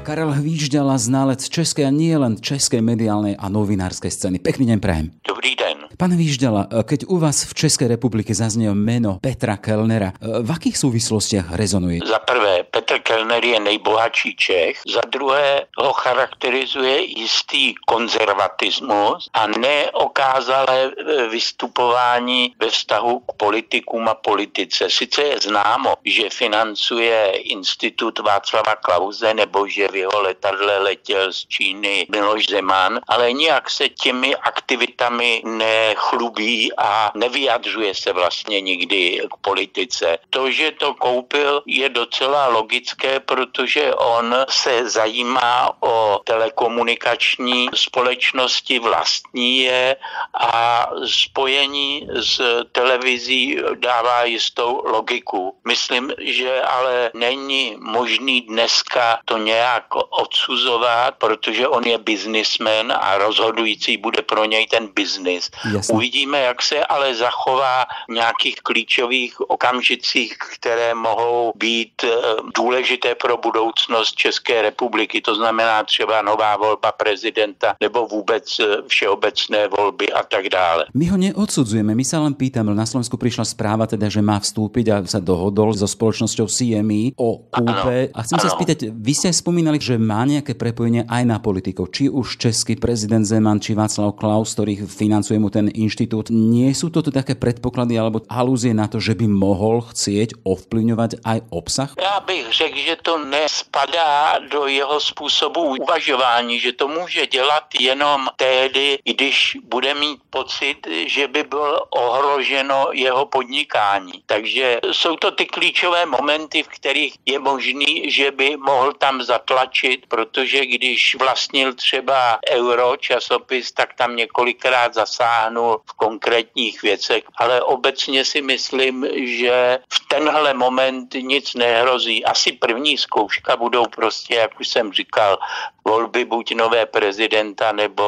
Karel 0.09 0.33
Hvížďala, 0.41 0.97
znalec 0.97 1.45
českej 1.53 1.85
a 1.85 1.93
nie 1.93 2.17
len 2.17 2.41
českej 2.41 2.81
mediálnej 2.81 3.37
a 3.37 3.53
novinárskej 3.53 4.09
scény. 4.09 4.41
Pekný 4.41 4.73
deň 4.73 4.79
prajem. 4.81 5.07
Dobrý 5.21 5.53
den. 5.53 5.70
Pán 5.99 6.15
Výždala, 6.15 6.71
keď 6.87 7.11
u 7.11 7.19
vás 7.19 7.45
v 7.45 7.53
Českej 7.67 7.91
republike 7.91 8.31
zaznie 8.31 8.71
meno 8.71 9.19
Petra 9.19 9.59
Kellnera, 9.59 10.15
v 10.23 10.51
akých 10.51 10.79
súvislostiach 10.79 11.51
rezonuje? 11.59 11.99
Za 12.07 12.23
prvé, 12.23 12.63
Petr 12.71 13.03
Kellner 13.03 13.43
je 13.43 13.59
nejbohatší 13.61 14.37
Čech, 14.37 14.87
za 14.87 15.03
druhé 15.11 15.67
ho 15.77 15.93
charakterizuje 15.93 17.19
jistý 17.19 17.75
konzervatismus 17.85 19.29
a 19.35 19.47
neokázalé 19.47 20.93
vystupování 21.31 22.55
ve 22.61 22.69
vztahu 22.71 23.19
k 23.19 23.33
politikům 23.33 24.09
a 24.09 24.15
politice. 24.15 24.87
Sice 24.91 25.23
je 25.23 25.37
známo, 25.51 25.95
že 26.05 26.31
financuje 26.31 27.33
Institut 27.51 28.19
Václava 28.19 28.77
Klauze 28.77 29.35
nebo 29.35 29.67
že 29.67 29.89
v 29.89 29.97
jeho 29.97 30.23
letadle 30.23 30.79
letěl 30.79 31.33
z 31.33 31.47
Číny 31.47 32.07
Miloš 32.11 32.47
Zeman, 32.47 33.01
ale 33.09 33.33
nijak 33.33 33.71
se 33.71 33.89
těmi 33.89 34.37
aktivitami 34.37 35.43
ne 35.45 35.80
chlubí 35.97 36.71
a 36.79 37.13
nevyjadřuje 37.15 37.95
se 37.95 38.13
vlastně 38.13 38.61
nikdy 38.61 39.21
k 39.33 39.37
politice. 39.41 40.19
To, 40.31 40.51
že 40.51 40.71
to 40.71 40.95
koupil, 40.95 41.63
je 41.67 41.89
docela 41.89 42.47
logické, 42.49 43.21
protože 43.21 43.95
on 43.95 44.37
se 44.49 44.91
zajímá 44.91 45.83
o 45.83 46.21
telekomunikační 46.25 47.69
společnosti 47.75 48.79
vlastní 48.79 49.63
je 49.63 49.97
a 50.35 50.87
spojení 51.07 52.09
s 52.15 52.41
televizí 52.73 53.59
dává 53.75 54.25
jistou 54.25 54.83
logiku. 54.85 55.57
Myslím, 55.67 56.13
že 56.19 56.63
ale 56.63 57.11
není 57.15 57.77
možný 57.79 58.41
dneska 58.41 59.19
to 59.25 59.39
nějak 59.39 59.85
odsuzovat, 60.11 61.15
protože 61.19 61.69
on 61.69 61.85
je 61.85 61.99
biznismen 61.99 62.93
a 63.01 63.19
rozhodující 63.19 63.97
bude 63.97 64.23
pro 64.23 64.45
něj 64.45 64.67
ten 64.67 64.87
biznis. 64.87 65.51
Jasně. 65.75 65.95
Uvidíme, 65.95 66.41
jak 66.41 66.63
se 66.63 66.85
ale 66.85 67.15
zachová 67.15 67.85
v 68.09 68.13
nějakých 68.13 68.57
klíčových 68.63 69.41
okamžicích, 69.41 70.37
které 70.55 70.95
mohou 70.95 71.53
být 71.57 72.05
eh, 72.05 72.09
důležité 72.57 73.15
pro 73.15 73.37
budoucnost 73.37 74.15
České 74.15 74.63
republiky. 74.63 75.21
To 75.21 75.35
znamená 75.35 75.85
třeba 75.85 76.23
nová 76.23 76.57
volba 76.57 76.93
prezidenta 76.93 77.75
nebo 77.81 78.07
vůbec 78.07 78.61
eh, 78.61 78.65
všeobecné 78.89 79.69
volby 79.69 80.13
a 80.13 80.23
tak 80.23 80.49
dále. 80.49 80.87
My 80.95 81.07
ho 81.07 81.17
neodsudzujeme, 81.17 81.95
my 81.95 82.05
sa 82.05 82.23
len 82.23 82.35
pýtame, 82.35 82.73
na 82.75 82.87
Slovensku 82.87 83.21
prišla 83.21 83.45
správa 83.45 83.85
teda, 83.87 84.09
že 84.09 84.25
má 84.25 84.41
vstúpiť 84.41 84.87
a 84.91 84.97
sa 85.05 85.21
dohodol 85.21 85.75
so 85.77 85.87
spoločnosťou 85.87 86.47
CME 86.49 87.15
o 87.19 87.45
kúpe. 87.51 87.99
Ano, 88.11 88.17
a 88.17 88.21
chcem 88.25 88.39
ano. 88.39 88.45
sa 88.47 88.51
spýtať, 88.55 88.79
vy 88.95 89.13
ste 89.13 89.29
spomínali, 89.35 89.79
že 89.83 90.01
má 90.01 90.23
nejaké 90.25 90.55
prepojenie 90.55 91.05
aj 91.07 91.23
na 91.27 91.39
politikov, 91.43 91.93
či 91.93 92.09
už 92.09 92.41
český 92.41 92.79
prezident 92.79 93.27
Zeman, 93.27 93.61
či 93.61 93.77
Václav 93.77 94.17
Klaus, 94.17 94.57
ktorý 94.57 94.87
financuje 94.87 95.37
mu 95.37 95.53
ten 95.53 95.60
inštitút. 95.69 96.33
Nie 96.33 96.73
sú 96.73 96.89
toto 96.89 97.13
také 97.13 97.37
predpoklady 97.37 98.01
alebo 98.01 98.25
halúzie 98.33 98.73
na 98.73 98.89
to, 98.89 98.97
že 98.97 99.13
by 99.13 99.29
mohol 99.29 99.85
chcieť 99.85 100.41
ovplyvňovať 100.49 101.21
aj 101.21 101.39
obsah? 101.53 101.91
Já 102.01 102.21
bych 102.21 102.53
řekl, 102.53 102.79
že 102.79 102.97
to 103.03 103.19
nespadá 103.25 104.39
do 104.51 104.67
jeho 104.67 105.01
způsobu 105.01 105.61
uvažování, 105.61 106.61
že 106.61 106.73
to 106.73 106.89
může 106.89 107.27
dělat 107.27 107.65
jenom 107.81 108.29
tehdy, 108.37 108.99
když 109.05 109.57
bude 109.65 109.95
mít 109.95 110.21
pocit, 110.31 110.87
že 111.07 111.29
by 111.29 111.43
byl 111.43 111.81
ohroženo 111.91 112.87
jeho 112.93 113.27
podnikání. 113.27 114.13
Takže 114.27 114.81
jsou 114.93 115.17
to 115.17 115.31
ty 115.31 115.47
klíčové 115.47 116.07
momenty, 116.07 116.63
v 116.63 116.69
kterých 116.69 117.15
je 117.27 117.39
možný, 117.39 118.11
že 118.11 118.31
by 118.31 118.57
mohl 118.57 118.93
tam 118.93 119.23
zatlačit, 119.23 120.07
protože 120.09 120.67
když 120.67 121.17
vlastnil 121.19 121.75
třeba 121.75 122.39
euro 122.51 122.97
časopis, 122.97 123.73
tak 123.73 123.95
tam 123.95 124.17
několikrát 124.17 124.95
zasáhnul 124.95 125.50
nedosáhnul 125.51 125.81
v 125.87 125.93
konkrétních 125.93 126.83
věcech, 126.83 127.25
ale 127.37 127.63
obecně 127.63 128.25
si 128.25 128.43
myslím, 128.43 129.07
že 129.25 129.79
v 129.93 130.09
tenhle 130.09 130.55
moment 130.55 131.15
nic 131.15 131.55
nehrozí. 131.55 132.25
Asi 132.25 132.53
první 132.53 132.99
zkouška 132.99 133.57
budou 133.57 133.87
prostě, 133.87 134.35
jak 134.35 134.61
už 134.61 134.69
jsem 134.69 134.93
říkal, 134.93 135.39
volby 135.85 136.25
buď 136.25 136.55
nové 136.55 136.87
prezidenta 136.87 137.73
nebo 137.73 138.03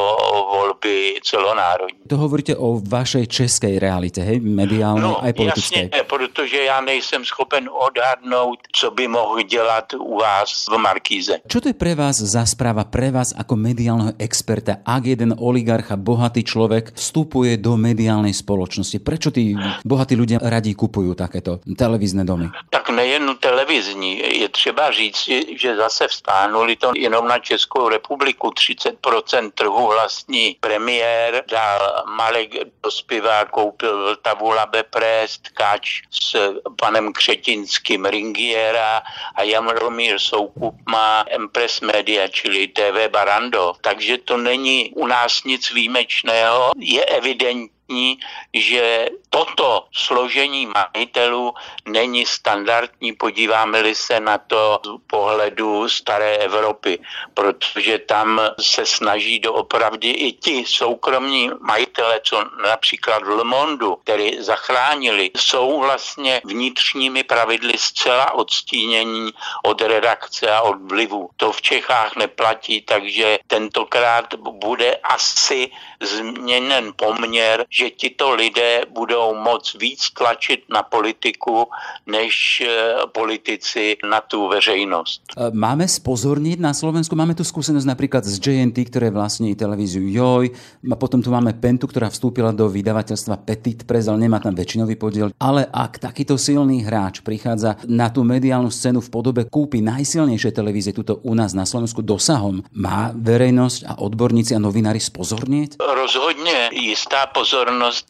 volby 0.52 1.18
celonárodní. 1.22 1.98
To 2.08 2.16
hovoríte 2.16 2.56
o 2.56 2.76
vašej 2.78 3.26
českej 3.26 3.78
realite, 3.78 4.20
hej? 4.22 4.40
Mediálnej 4.40 5.02
no, 5.02 5.24
aj 5.24 5.32
politickej. 5.32 5.88
Jasně, 5.92 6.04
protože 6.04 6.58
já 6.64 6.80
nejsem 6.80 7.24
schopen 7.24 7.70
odhadnout, 7.72 8.58
co 8.72 8.90
by 8.90 9.08
mohl 9.08 9.42
dělat 9.42 9.92
u 9.98 10.18
vás 10.18 10.66
v 10.68 10.76
Markíze. 10.78 11.40
Čo 11.48 11.60
to 11.60 11.68
je 11.72 11.76
pre 11.76 11.94
vás 11.94 12.20
za 12.20 12.44
správa, 12.44 12.84
pre 12.84 13.10
vás 13.10 13.32
ako 13.32 13.56
mediálneho 13.56 14.12
experta, 14.18 14.84
ak 14.84 15.02
jeden 15.06 15.32
oligarcha, 15.38 15.96
bohatý 15.96 16.44
človek 16.44 16.92
vstupuje 16.92 17.56
do 17.56 17.76
mediálnej 17.80 18.36
spoločnosti? 18.36 19.00
Prečo 19.00 19.32
tí 19.32 19.56
bohatí 19.86 20.14
ľudia 20.14 20.38
radí 20.42 20.76
kupujú 20.76 21.16
takéto 21.16 21.64
televízne 21.64 22.24
domy? 22.28 22.52
Tak 22.70 22.92
nejen 22.92 23.24
televizní. 23.72 24.38
Je 24.40 24.48
třeba 24.48 24.90
říct, 24.90 25.28
že 25.56 25.76
zase 25.76 26.08
vstánuli 26.08 26.76
to 26.76 26.92
jenom 26.96 27.28
na 27.28 27.38
Českou 27.38 27.88
republiku. 27.88 28.48
30% 28.48 29.50
trhu 29.54 29.86
vlastní 29.86 30.56
premiér, 30.60 31.44
dál 31.50 32.04
Malek 32.16 32.50
Dospivá 32.82 33.44
koupil 33.44 34.04
Vltavu 34.04 34.50
Labe 34.50 34.82
Prest, 34.82 35.48
Kač 35.48 36.02
s 36.10 36.36
panem 36.80 37.12
Křetinským 37.12 38.04
Ringiera 38.04 39.02
a 39.34 39.42
Jaromír 39.42 40.18
Soukup 40.18 40.74
má 40.88 41.24
Empress 41.30 41.80
Media, 41.80 42.28
čili 42.28 42.68
TV 42.68 43.08
Barando. 43.08 43.74
Takže 43.80 44.18
to 44.18 44.36
není 44.36 44.90
u 44.94 45.06
nás 45.06 45.44
nic 45.44 45.70
výjimečného. 45.70 46.72
Je 46.76 47.04
evidentní, 47.04 47.81
standardní, 47.92 48.18
že 48.54 49.08
toto 49.30 49.86
složení 49.92 50.66
majitelů 50.66 51.54
není 51.86 52.26
standardní, 52.26 53.12
podíváme-li 53.12 53.94
se 53.94 54.20
na 54.20 54.38
to 54.38 54.80
z 54.84 54.88
pohledu 55.06 55.88
staré 55.88 56.36
Evropy, 56.36 56.98
protože 57.34 57.98
tam 57.98 58.40
se 58.60 58.86
snaží 58.86 59.40
doopravdy 59.40 60.10
i 60.10 60.32
ti 60.32 60.64
soukromní 60.66 61.50
majitele, 61.60 62.20
co 62.24 62.44
například 62.62 63.22
v 63.22 63.28
Le 63.28 63.44
Monde, 63.44 63.86
který 64.04 64.42
zachránili, 64.42 65.30
jsou 65.36 65.80
vlastně 65.80 66.40
vnitřními 66.44 67.24
pravidly 67.24 67.78
zcela 67.78 68.32
odstínění 68.34 69.30
od 69.64 69.80
redakce 69.80 70.50
a 70.50 70.60
od 70.60 70.76
vlivu. 70.82 71.28
To 71.36 71.52
v 71.52 71.62
Čechách 71.62 72.16
neplatí, 72.16 72.82
takže 72.82 73.38
tentokrát 73.46 74.34
bude 74.34 74.96
asi 74.96 75.70
změněn 76.00 76.92
poměr, 76.96 77.64
že 77.70 77.81
tito 77.90 78.34
lidé 78.38 78.86
budou 78.94 79.34
moc 79.34 79.66
víc 79.80 80.14
tlačit 80.14 80.68
na 80.70 80.86
politiku, 80.86 81.66
než 82.06 82.62
eh, 82.62 83.02
politici 83.10 83.98
na 84.06 84.22
tú 84.22 84.46
veřejnosť. 84.46 85.18
Eh, 85.34 85.50
máme 85.50 85.88
spozorniť 85.88 86.58
na 86.62 86.70
Slovensku, 86.70 87.18
máme 87.18 87.34
tu 87.34 87.42
skúsenosť 87.42 87.86
napríklad 87.88 88.22
z 88.22 88.38
JNT, 88.38 88.78
ktoré 88.92 89.10
vlastní 89.10 89.56
televíziu 89.58 90.04
Joj, 90.06 90.52
a 90.84 90.96
potom 91.00 91.24
tu 91.24 91.32
máme 91.32 91.56
Pentu, 91.56 91.88
ktorá 91.88 92.12
vstúpila 92.12 92.52
do 92.52 92.68
vydavateľstva 92.68 93.42
Petit 93.48 93.82
Press, 93.88 94.06
ale 94.06 94.28
nemá 94.28 94.38
tam 94.38 94.52
väčšinový 94.52 94.94
podiel. 95.00 95.32
Ale 95.40 95.64
ak 95.72 95.98
takýto 95.98 96.36
silný 96.36 96.84
hráč 96.84 97.24
prichádza 97.24 97.80
na 97.88 98.12
tú 98.12 98.22
mediálnu 98.22 98.68
scénu 98.68 99.00
v 99.00 99.08
podobe 99.08 99.42
kúpy 99.48 99.80
najsilnejšej 99.80 100.52
televízie 100.52 100.92
tuto 100.92 101.24
u 101.24 101.32
nás 101.32 101.56
na 101.56 101.64
Slovensku 101.64 102.04
dosahom, 102.04 102.60
má 102.76 103.14
verejnosť 103.16 103.88
a 103.88 103.92
odborníci 104.04 104.52
a 104.52 104.60
novinári 104.60 105.00
spozornieť? 105.00 105.80
Rozhodne 105.80 106.74
istá 106.74 107.30
pozornosť 107.30 107.61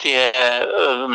je 0.04 0.32
e, 0.32 0.66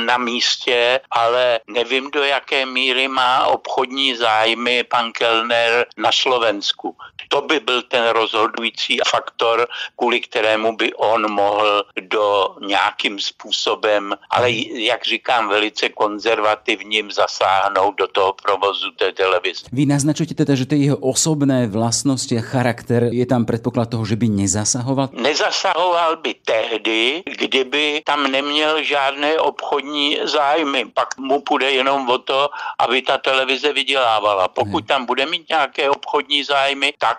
na 0.05 0.17
místě, 0.17 0.99
ale 1.11 1.59
nevím, 1.67 2.11
do 2.11 2.23
jaké 2.23 2.65
míry 2.65 3.07
má 3.07 3.45
obchodní 3.45 4.15
zájmy 4.15 4.83
pan 4.83 5.11
Kellner 5.11 5.85
na 5.97 6.11
Slovensku. 6.11 6.95
To 7.29 7.41
by 7.41 7.59
byl 7.59 7.81
ten 7.81 8.07
rozhodující 8.09 8.97
faktor, 9.07 9.67
kvůli 9.95 10.19
kterému 10.19 10.75
by 10.75 10.93
on 10.93 11.31
mohl 11.31 11.83
do 12.01 12.55
nějakým 12.67 13.19
způsobem, 13.19 14.15
ale 14.29 14.51
jak 14.71 15.05
říkám, 15.05 15.49
velice 15.49 15.89
konzervativním 15.89 17.11
zasáhnout 17.11 17.95
do 17.97 18.07
toho 18.07 18.33
provozu 18.33 18.91
té 18.91 19.11
televize. 19.11 19.65
Vy 19.71 19.85
naznačujete 19.85 20.33
teda, 20.33 20.55
že 20.55 20.65
ty 20.65 20.75
jeho 20.75 20.97
osobné 20.97 21.67
vlastnosti 21.67 22.37
a 22.37 22.41
charakter 22.41 23.03
je 23.11 23.25
tam 23.25 23.45
předpoklad 23.45 23.89
toho, 23.89 24.05
že 24.05 24.15
by 24.15 24.27
nezasahoval? 24.27 25.09
Nezasahoval 25.13 26.17
by 26.17 26.33
tehdy, 26.45 27.23
kdyby 27.37 28.01
tam 28.05 28.26
neměl 28.27 28.83
žádné 28.83 29.39
obchodní 29.39 30.17
zájmy. 30.23 30.85
Pak 30.93 31.17
mu 31.17 31.41
půjde 31.41 31.71
jenom 31.71 32.09
o 32.09 32.17
to, 32.17 32.49
aby 32.79 33.01
ta 33.01 33.17
televize 33.17 33.73
vydělávala. 33.73 34.47
Pokud 34.47 34.85
tam 34.85 35.05
bude 35.05 35.25
mít 35.25 35.49
nějaké 35.49 35.89
obchodní 35.89 36.43
zájmy, 36.43 36.93
tak 36.97 37.17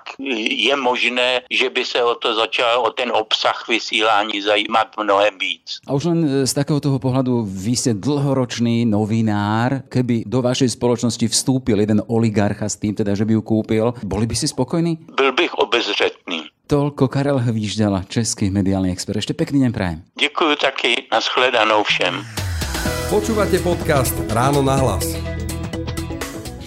je 0.50 0.76
možné, 0.76 1.40
že 1.50 1.70
by 1.70 1.84
se 1.84 2.04
o 2.04 2.14
to 2.14 2.34
začal, 2.34 2.80
o 2.80 2.90
ten 2.90 3.12
obsah 3.12 3.68
vysílání 3.68 4.42
zajímat 4.42 4.96
mnohem 4.96 5.38
víc. 5.38 5.80
A 5.86 5.92
už 5.92 6.04
len 6.04 6.18
e, 6.24 6.46
z 6.46 6.52
takého 6.54 6.80
toho 6.80 6.98
pohľadu, 6.98 7.46
vy 7.46 7.74
ste 7.76 7.92
dlhoročný 7.94 8.84
novinár, 8.84 9.86
keby 9.88 10.26
do 10.26 10.42
vašej 10.42 10.74
spoločnosti 10.74 11.26
vstúpil 11.28 11.80
jeden 11.80 12.02
oligarcha 12.06 12.68
s 12.68 12.76
tým, 12.76 12.94
teda, 12.94 13.14
že 13.14 13.24
by 13.24 13.38
ju 13.38 13.42
kúpil, 13.42 13.84
boli 14.04 14.26
by 14.26 14.36
si 14.36 14.48
spokojní? 14.48 14.98
Byl 15.16 15.32
bych 15.32 15.54
obezřetný. 15.54 16.57
Toľko 16.68 17.08
Karel 17.08 17.40
Hvíždala, 17.40 18.04
český 18.12 18.52
mediálny 18.52 18.92
expert. 18.92 19.16
Ešte 19.16 19.32
pekný 19.32 19.64
deň 19.64 19.72
prajem. 19.72 19.98
Ďakujem 20.20 20.60
taky, 20.60 20.92
nashledanou 21.08 21.80
všem. 21.80 22.20
Počúvate 23.08 23.56
podcast 23.64 24.12
Ráno 24.28 24.60
na 24.60 24.76
hlas. 24.76 25.16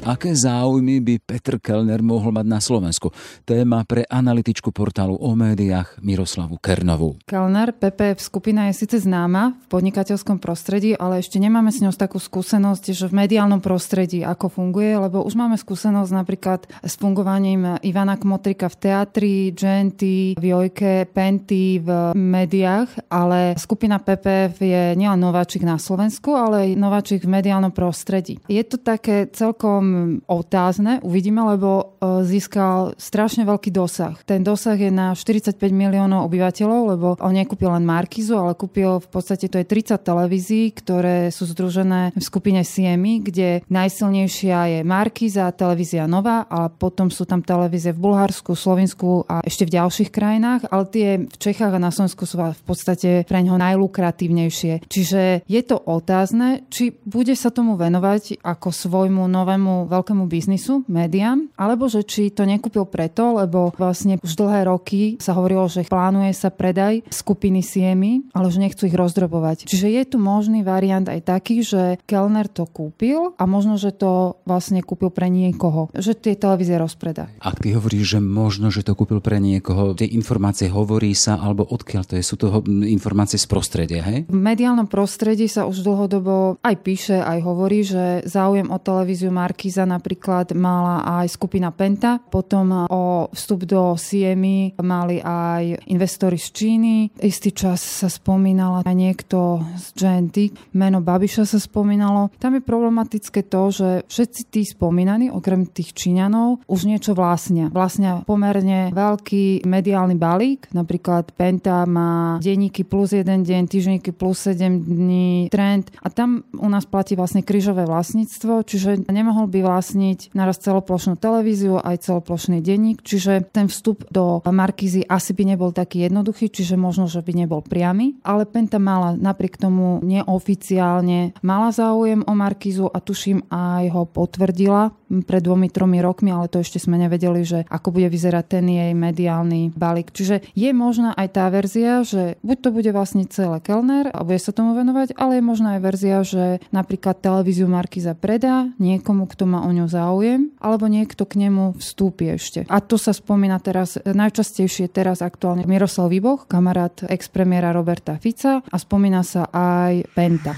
Aké 0.02 0.34
záujmy 0.34 0.98
by 0.98 1.16
Petr 1.22 1.62
Kellner 1.62 2.02
mohol 2.02 2.34
mať 2.34 2.48
na 2.50 2.58
Slovensku? 2.58 3.14
Téma 3.46 3.86
pre 3.86 4.02
analytičku 4.10 4.74
portálu 4.74 5.14
o 5.14 5.38
médiách 5.38 6.02
Miroslavu 6.02 6.58
Kernovú. 6.58 7.22
Kellner, 7.30 7.70
PPF 7.70 8.18
skupina 8.18 8.66
je 8.74 8.82
síce 8.82 8.98
známa 9.06 9.54
v 9.62 9.66
podnikateľskom 9.70 10.42
prostredí, 10.42 10.98
ale 10.98 11.22
ešte 11.22 11.38
nemáme 11.38 11.70
s 11.70 11.86
ňou 11.86 11.94
takú 11.94 12.18
skúsenosť, 12.18 12.98
že 12.98 13.06
v 13.14 13.14
mediálnom 13.14 13.62
prostredí 13.62 14.26
ako 14.26 14.50
funguje, 14.50 14.90
lebo 14.98 15.22
už 15.22 15.38
máme 15.38 15.54
skúsenosť 15.54 16.12
napríklad 16.18 16.66
s 16.82 16.98
fungovaním 16.98 17.78
Ivana 17.86 18.18
Kmotrika 18.18 18.74
v 18.74 18.80
teatri, 18.82 19.54
Genty, 19.54 20.34
v 20.34 20.44
Jojke, 20.50 21.06
Penty 21.14 21.78
v 21.78 22.18
médiách, 22.18 23.06
ale 23.06 23.54
skupina 23.54 24.02
PPF 24.02 24.66
je 24.66 24.98
nielen 24.98 25.22
nováčik 25.22 25.62
na 25.62 25.78
Slovensku, 25.78 26.34
ale 26.34 26.74
aj 26.74 26.82
nováčik 26.82 27.22
v 27.22 27.38
mediálnom 27.38 27.70
prostredí. 27.70 28.42
Je 28.50 28.66
to 28.66 28.82
také 28.82 29.30
celkom 29.30 29.91
otázne, 30.28 31.00
uvidíme, 31.02 31.42
lebo 31.44 31.70
e, 32.00 32.24
získal 32.28 32.94
strašne 32.96 33.44
veľký 33.48 33.72
dosah. 33.74 34.16
Ten 34.24 34.46
dosah 34.46 34.78
je 34.78 34.92
na 34.94 35.14
45 35.16 35.58
miliónov 35.72 36.28
obyvateľov, 36.28 36.82
lebo 36.96 37.08
on 37.20 37.34
nekúpil 37.34 37.72
len 37.72 37.86
Markizu, 37.86 38.38
ale 38.38 38.58
kúpil 38.58 39.00
v 39.02 39.10
podstate 39.10 39.48
to 39.48 39.60
je 39.60 39.66
30 39.66 40.02
televízií, 40.02 40.72
ktoré 40.76 41.30
sú 41.30 41.48
združené 41.50 42.16
v 42.16 42.24
skupine 42.24 42.62
Siemi, 42.62 43.24
kde 43.24 43.66
najsilnejšia 43.68 44.58
je 44.78 44.80
Markiza, 44.86 45.52
televízia 45.56 46.06
Nova, 46.06 46.44
a 46.48 46.68
potom 46.72 47.12
sú 47.12 47.24
tam 47.28 47.44
televízie 47.44 47.96
v 47.96 48.04
Bulharsku, 48.04 48.56
Slovensku 48.56 49.26
a 49.28 49.42
ešte 49.46 49.68
v 49.68 49.76
ďalších 49.80 50.10
krajinách, 50.10 50.68
ale 50.70 50.84
tie 50.90 51.10
v 51.26 51.38
Čechách 51.38 51.76
a 51.76 51.84
na 51.84 51.94
Slovensku 51.94 52.28
sú 52.28 52.38
v 52.40 52.64
podstate 52.64 53.24
pre 53.26 53.40
neho 53.42 53.58
najlukratívnejšie. 53.58 54.88
Čiže 54.88 55.46
je 55.46 55.62
to 55.66 55.78
otázne, 55.78 56.66
či 56.70 56.96
bude 57.06 57.34
sa 57.36 57.50
tomu 57.50 57.76
venovať 57.80 58.42
ako 58.44 58.70
svojmu 58.70 59.26
novému 59.26 59.81
veľkému 59.88 60.26
biznisu, 60.28 60.86
médiám, 60.90 61.50
alebo 61.58 61.88
že 61.88 62.06
či 62.06 62.34
to 62.34 62.44
nekúpil 62.46 62.86
preto, 62.90 63.38
lebo 63.38 63.74
vlastne 63.78 64.18
už 64.22 64.34
dlhé 64.38 64.68
roky 64.68 65.16
sa 65.18 65.34
hovorilo, 65.38 65.66
že 65.72 65.88
plánuje 65.88 66.34
sa 66.36 66.54
predaj 66.54 67.08
skupiny 67.10 67.64
Siemi, 67.66 68.26
ale 68.36 68.52
že 68.52 68.62
nechcú 68.62 68.86
ich 68.86 68.98
rozdrobovať. 68.98 69.66
Čiže 69.66 69.88
je 69.90 70.04
tu 70.06 70.18
možný 70.22 70.62
variant 70.62 71.06
aj 71.08 71.26
taký, 71.26 71.66
že 71.66 71.98
Kellner 72.06 72.52
to 72.52 72.68
kúpil 72.68 73.34
a 73.40 73.44
možno, 73.50 73.80
že 73.80 73.96
to 73.96 74.38
vlastne 74.46 74.84
kúpil 74.86 75.10
pre 75.10 75.32
niekoho, 75.32 75.90
že 75.96 76.14
tie 76.14 76.38
televízie 76.38 76.78
rozpredá. 76.78 77.32
Ak 77.42 77.64
ty 77.64 77.74
hovoríš, 77.74 78.18
že 78.18 78.20
možno, 78.20 78.70
že 78.70 78.86
to 78.86 78.94
kúpil 78.94 79.24
pre 79.24 79.40
niekoho, 79.42 79.96
tie 79.96 80.10
informácie 80.12 80.68
hovorí 80.68 81.16
sa, 81.16 81.40
alebo 81.40 81.66
odkiaľ 81.66 82.04
to 82.06 82.14
je? 82.20 82.24
Sú 82.26 82.36
to 82.38 82.62
informácie 82.86 83.40
z 83.40 83.48
prostredia, 83.48 84.04
hej? 84.04 84.28
V 84.28 84.38
mediálnom 84.38 84.86
prostredí 84.86 85.48
sa 85.48 85.66
už 85.66 85.82
dlhodobo 85.82 86.60
aj 86.62 86.76
píše, 86.84 87.18
aj 87.18 87.40
hovorí, 87.42 87.82
že 87.88 88.22
záujem 88.28 88.68
o 88.68 88.78
televíziu 88.78 89.32
Marky 89.32 89.71
Markíza 89.72 89.88
napríklad 89.88 90.52
mala 90.52 91.00
aj 91.24 91.40
skupina 91.40 91.72
Penta, 91.72 92.20
potom 92.20 92.92
o 92.92 93.32
vstup 93.32 93.64
do 93.64 93.96
Siemi 93.96 94.76
mali 94.84 95.24
aj 95.24 95.88
investori 95.88 96.36
z 96.36 96.52
Číny. 96.52 96.96
Istý 97.16 97.50
čas 97.56 97.80
sa 97.80 98.12
spomínala 98.12 98.84
aj 98.84 98.92
niekto 98.92 99.64
z 99.80 99.96
GNT, 99.96 100.38
meno 100.76 101.00
Babiša 101.00 101.48
sa 101.48 101.56
spomínalo. 101.56 102.36
Tam 102.36 102.60
je 102.60 102.68
problematické 102.68 103.48
to, 103.48 103.72
že 103.72 103.88
všetci 104.12 104.42
tí 104.52 104.68
spomínaní, 104.68 105.32
okrem 105.32 105.64
tých 105.64 105.96
Číňanov, 105.96 106.68
už 106.68 106.92
niečo 106.92 107.16
vlastnia. 107.16 107.72
Vlastnia 107.72 108.28
pomerne 108.28 108.92
veľký 108.92 109.64
mediálny 109.64 110.20
balík, 110.20 110.68
napríklad 110.76 111.32
Penta 111.32 111.88
má 111.88 112.44
denníky 112.44 112.84
plus 112.84 113.16
jeden 113.16 113.48
deň, 113.48 113.72
týždňovky 113.72 114.12
plus 114.12 114.52
7 114.52 114.84
dní, 114.84 115.48
trend 115.48 115.96
a 116.04 116.12
tam 116.12 116.44
u 116.60 116.68
nás 116.68 116.84
platí 116.84 117.16
vlastne 117.16 117.40
krížové 117.40 117.88
vlastníctvo, 117.88 118.68
čiže 118.68 119.08
nemohol 119.22 119.46
by 119.46 119.61
vyvlastniť 119.62 120.34
naraz 120.34 120.58
celoplošnú 120.66 121.22
televíziu 121.22 121.78
aj 121.78 122.10
celoplošný 122.10 122.66
denník, 122.66 123.06
čiže 123.06 123.46
ten 123.54 123.70
vstup 123.70 124.10
do 124.10 124.42
Markízy 124.42 125.06
asi 125.06 125.38
by 125.38 125.54
nebol 125.54 125.70
taký 125.70 126.10
jednoduchý, 126.10 126.50
čiže 126.50 126.82
možno, 126.82 127.06
že 127.06 127.22
by 127.22 127.46
nebol 127.46 127.62
priamy, 127.62 128.18
ale 128.26 128.50
Penta 128.50 128.82
mala 128.82 129.14
napriek 129.14 129.62
tomu 129.62 130.02
neoficiálne 130.02 131.38
mala 131.46 131.70
záujem 131.70 132.26
o 132.26 132.34
Markízu 132.34 132.90
a 132.90 132.98
tuším 132.98 133.46
aj 133.54 133.94
ho 133.94 134.04
potvrdila 134.10 134.90
pred 135.20 135.44
dvomi, 135.44 135.68
tromi 135.68 136.00
rokmi, 136.00 136.32
ale 136.32 136.48
to 136.48 136.64
ešte 136.64 136.80
sme 136.80 136.96
nevedeli, 136.96 137.44
že 137.44 137.60
ako 137.68 137.92
bude 137.92 138.08
vyzerať 138.08 138.46
ten 138.48 138.66
jej 138.72 138.92
mediálny 138.96 139.76
balík. 139.76 140.16
Čiže 140.16 140.56
je 140.56 140.72
možná 140.72 141.12
aj 141.12 141.28
tá 141.36 141.46
verzia, 141.52 142.08
že 142.08 142.40
buď 142.40 142.58
to 142.64 142.70
bude 142.72 142.92
vlastne 142.96 143.28
celé 143.28 143.60
Kellner 143.60 144.08
a 144.16 144.24
bude 144.24 144.40
sa 144.40 144.56
tomu 144.56 144.72
venovať, 144.80 145.20
ale 145.20 145.38
je 145.40 145.44
možná 145.44 145.76
aj 145.76 145.82
verzia, 145.84 146.18
že 146.24 146.64
napríklad 146.72 147.20
televíziu 147.20 147.68
Markiza 147.68 148.16
predá 148.16 148.72
niekomu, 148.80 149.28
kto 149.28 149.44
má 149.44 149.68
o 149.68 149.72
ňu 149.76 149.92
záujem, 149.92 150.56
alebo 150.64 150.88
niekto 150.88 151.28
k 151.28 151.44
nemu 151.44 151.76
vstúpi 151.76 152.32
ešte. 152.40 152.64
A 152.72 152.80
to 152.80 152.96
sa 152.96 153.12
spomína 153.12 153.60
teraz, 153.60 154.00
najčastejšie 154.00 154.88
teraz 154.88 155.20
aktuálne 155.20 155.68
Miroslav 155.68 156.08
Výboch, 156.08 156.48
kamarát 156.48 157.04
ex-premiéra 157.10 157.76
Roberta 157.76 158.16
Fica 158.22 158.64
a 158.64 158.78
spomína 158.80 159.26
sa 159.26 159.50
aj 159.52 160.08
Penta. 160.16 160.54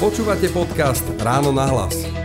Počúvate 0.00 0.48
podcast 0.48 1.04
Ráno 1.20 1.52
na 1.52 1.68
hlas. 1.68 2.19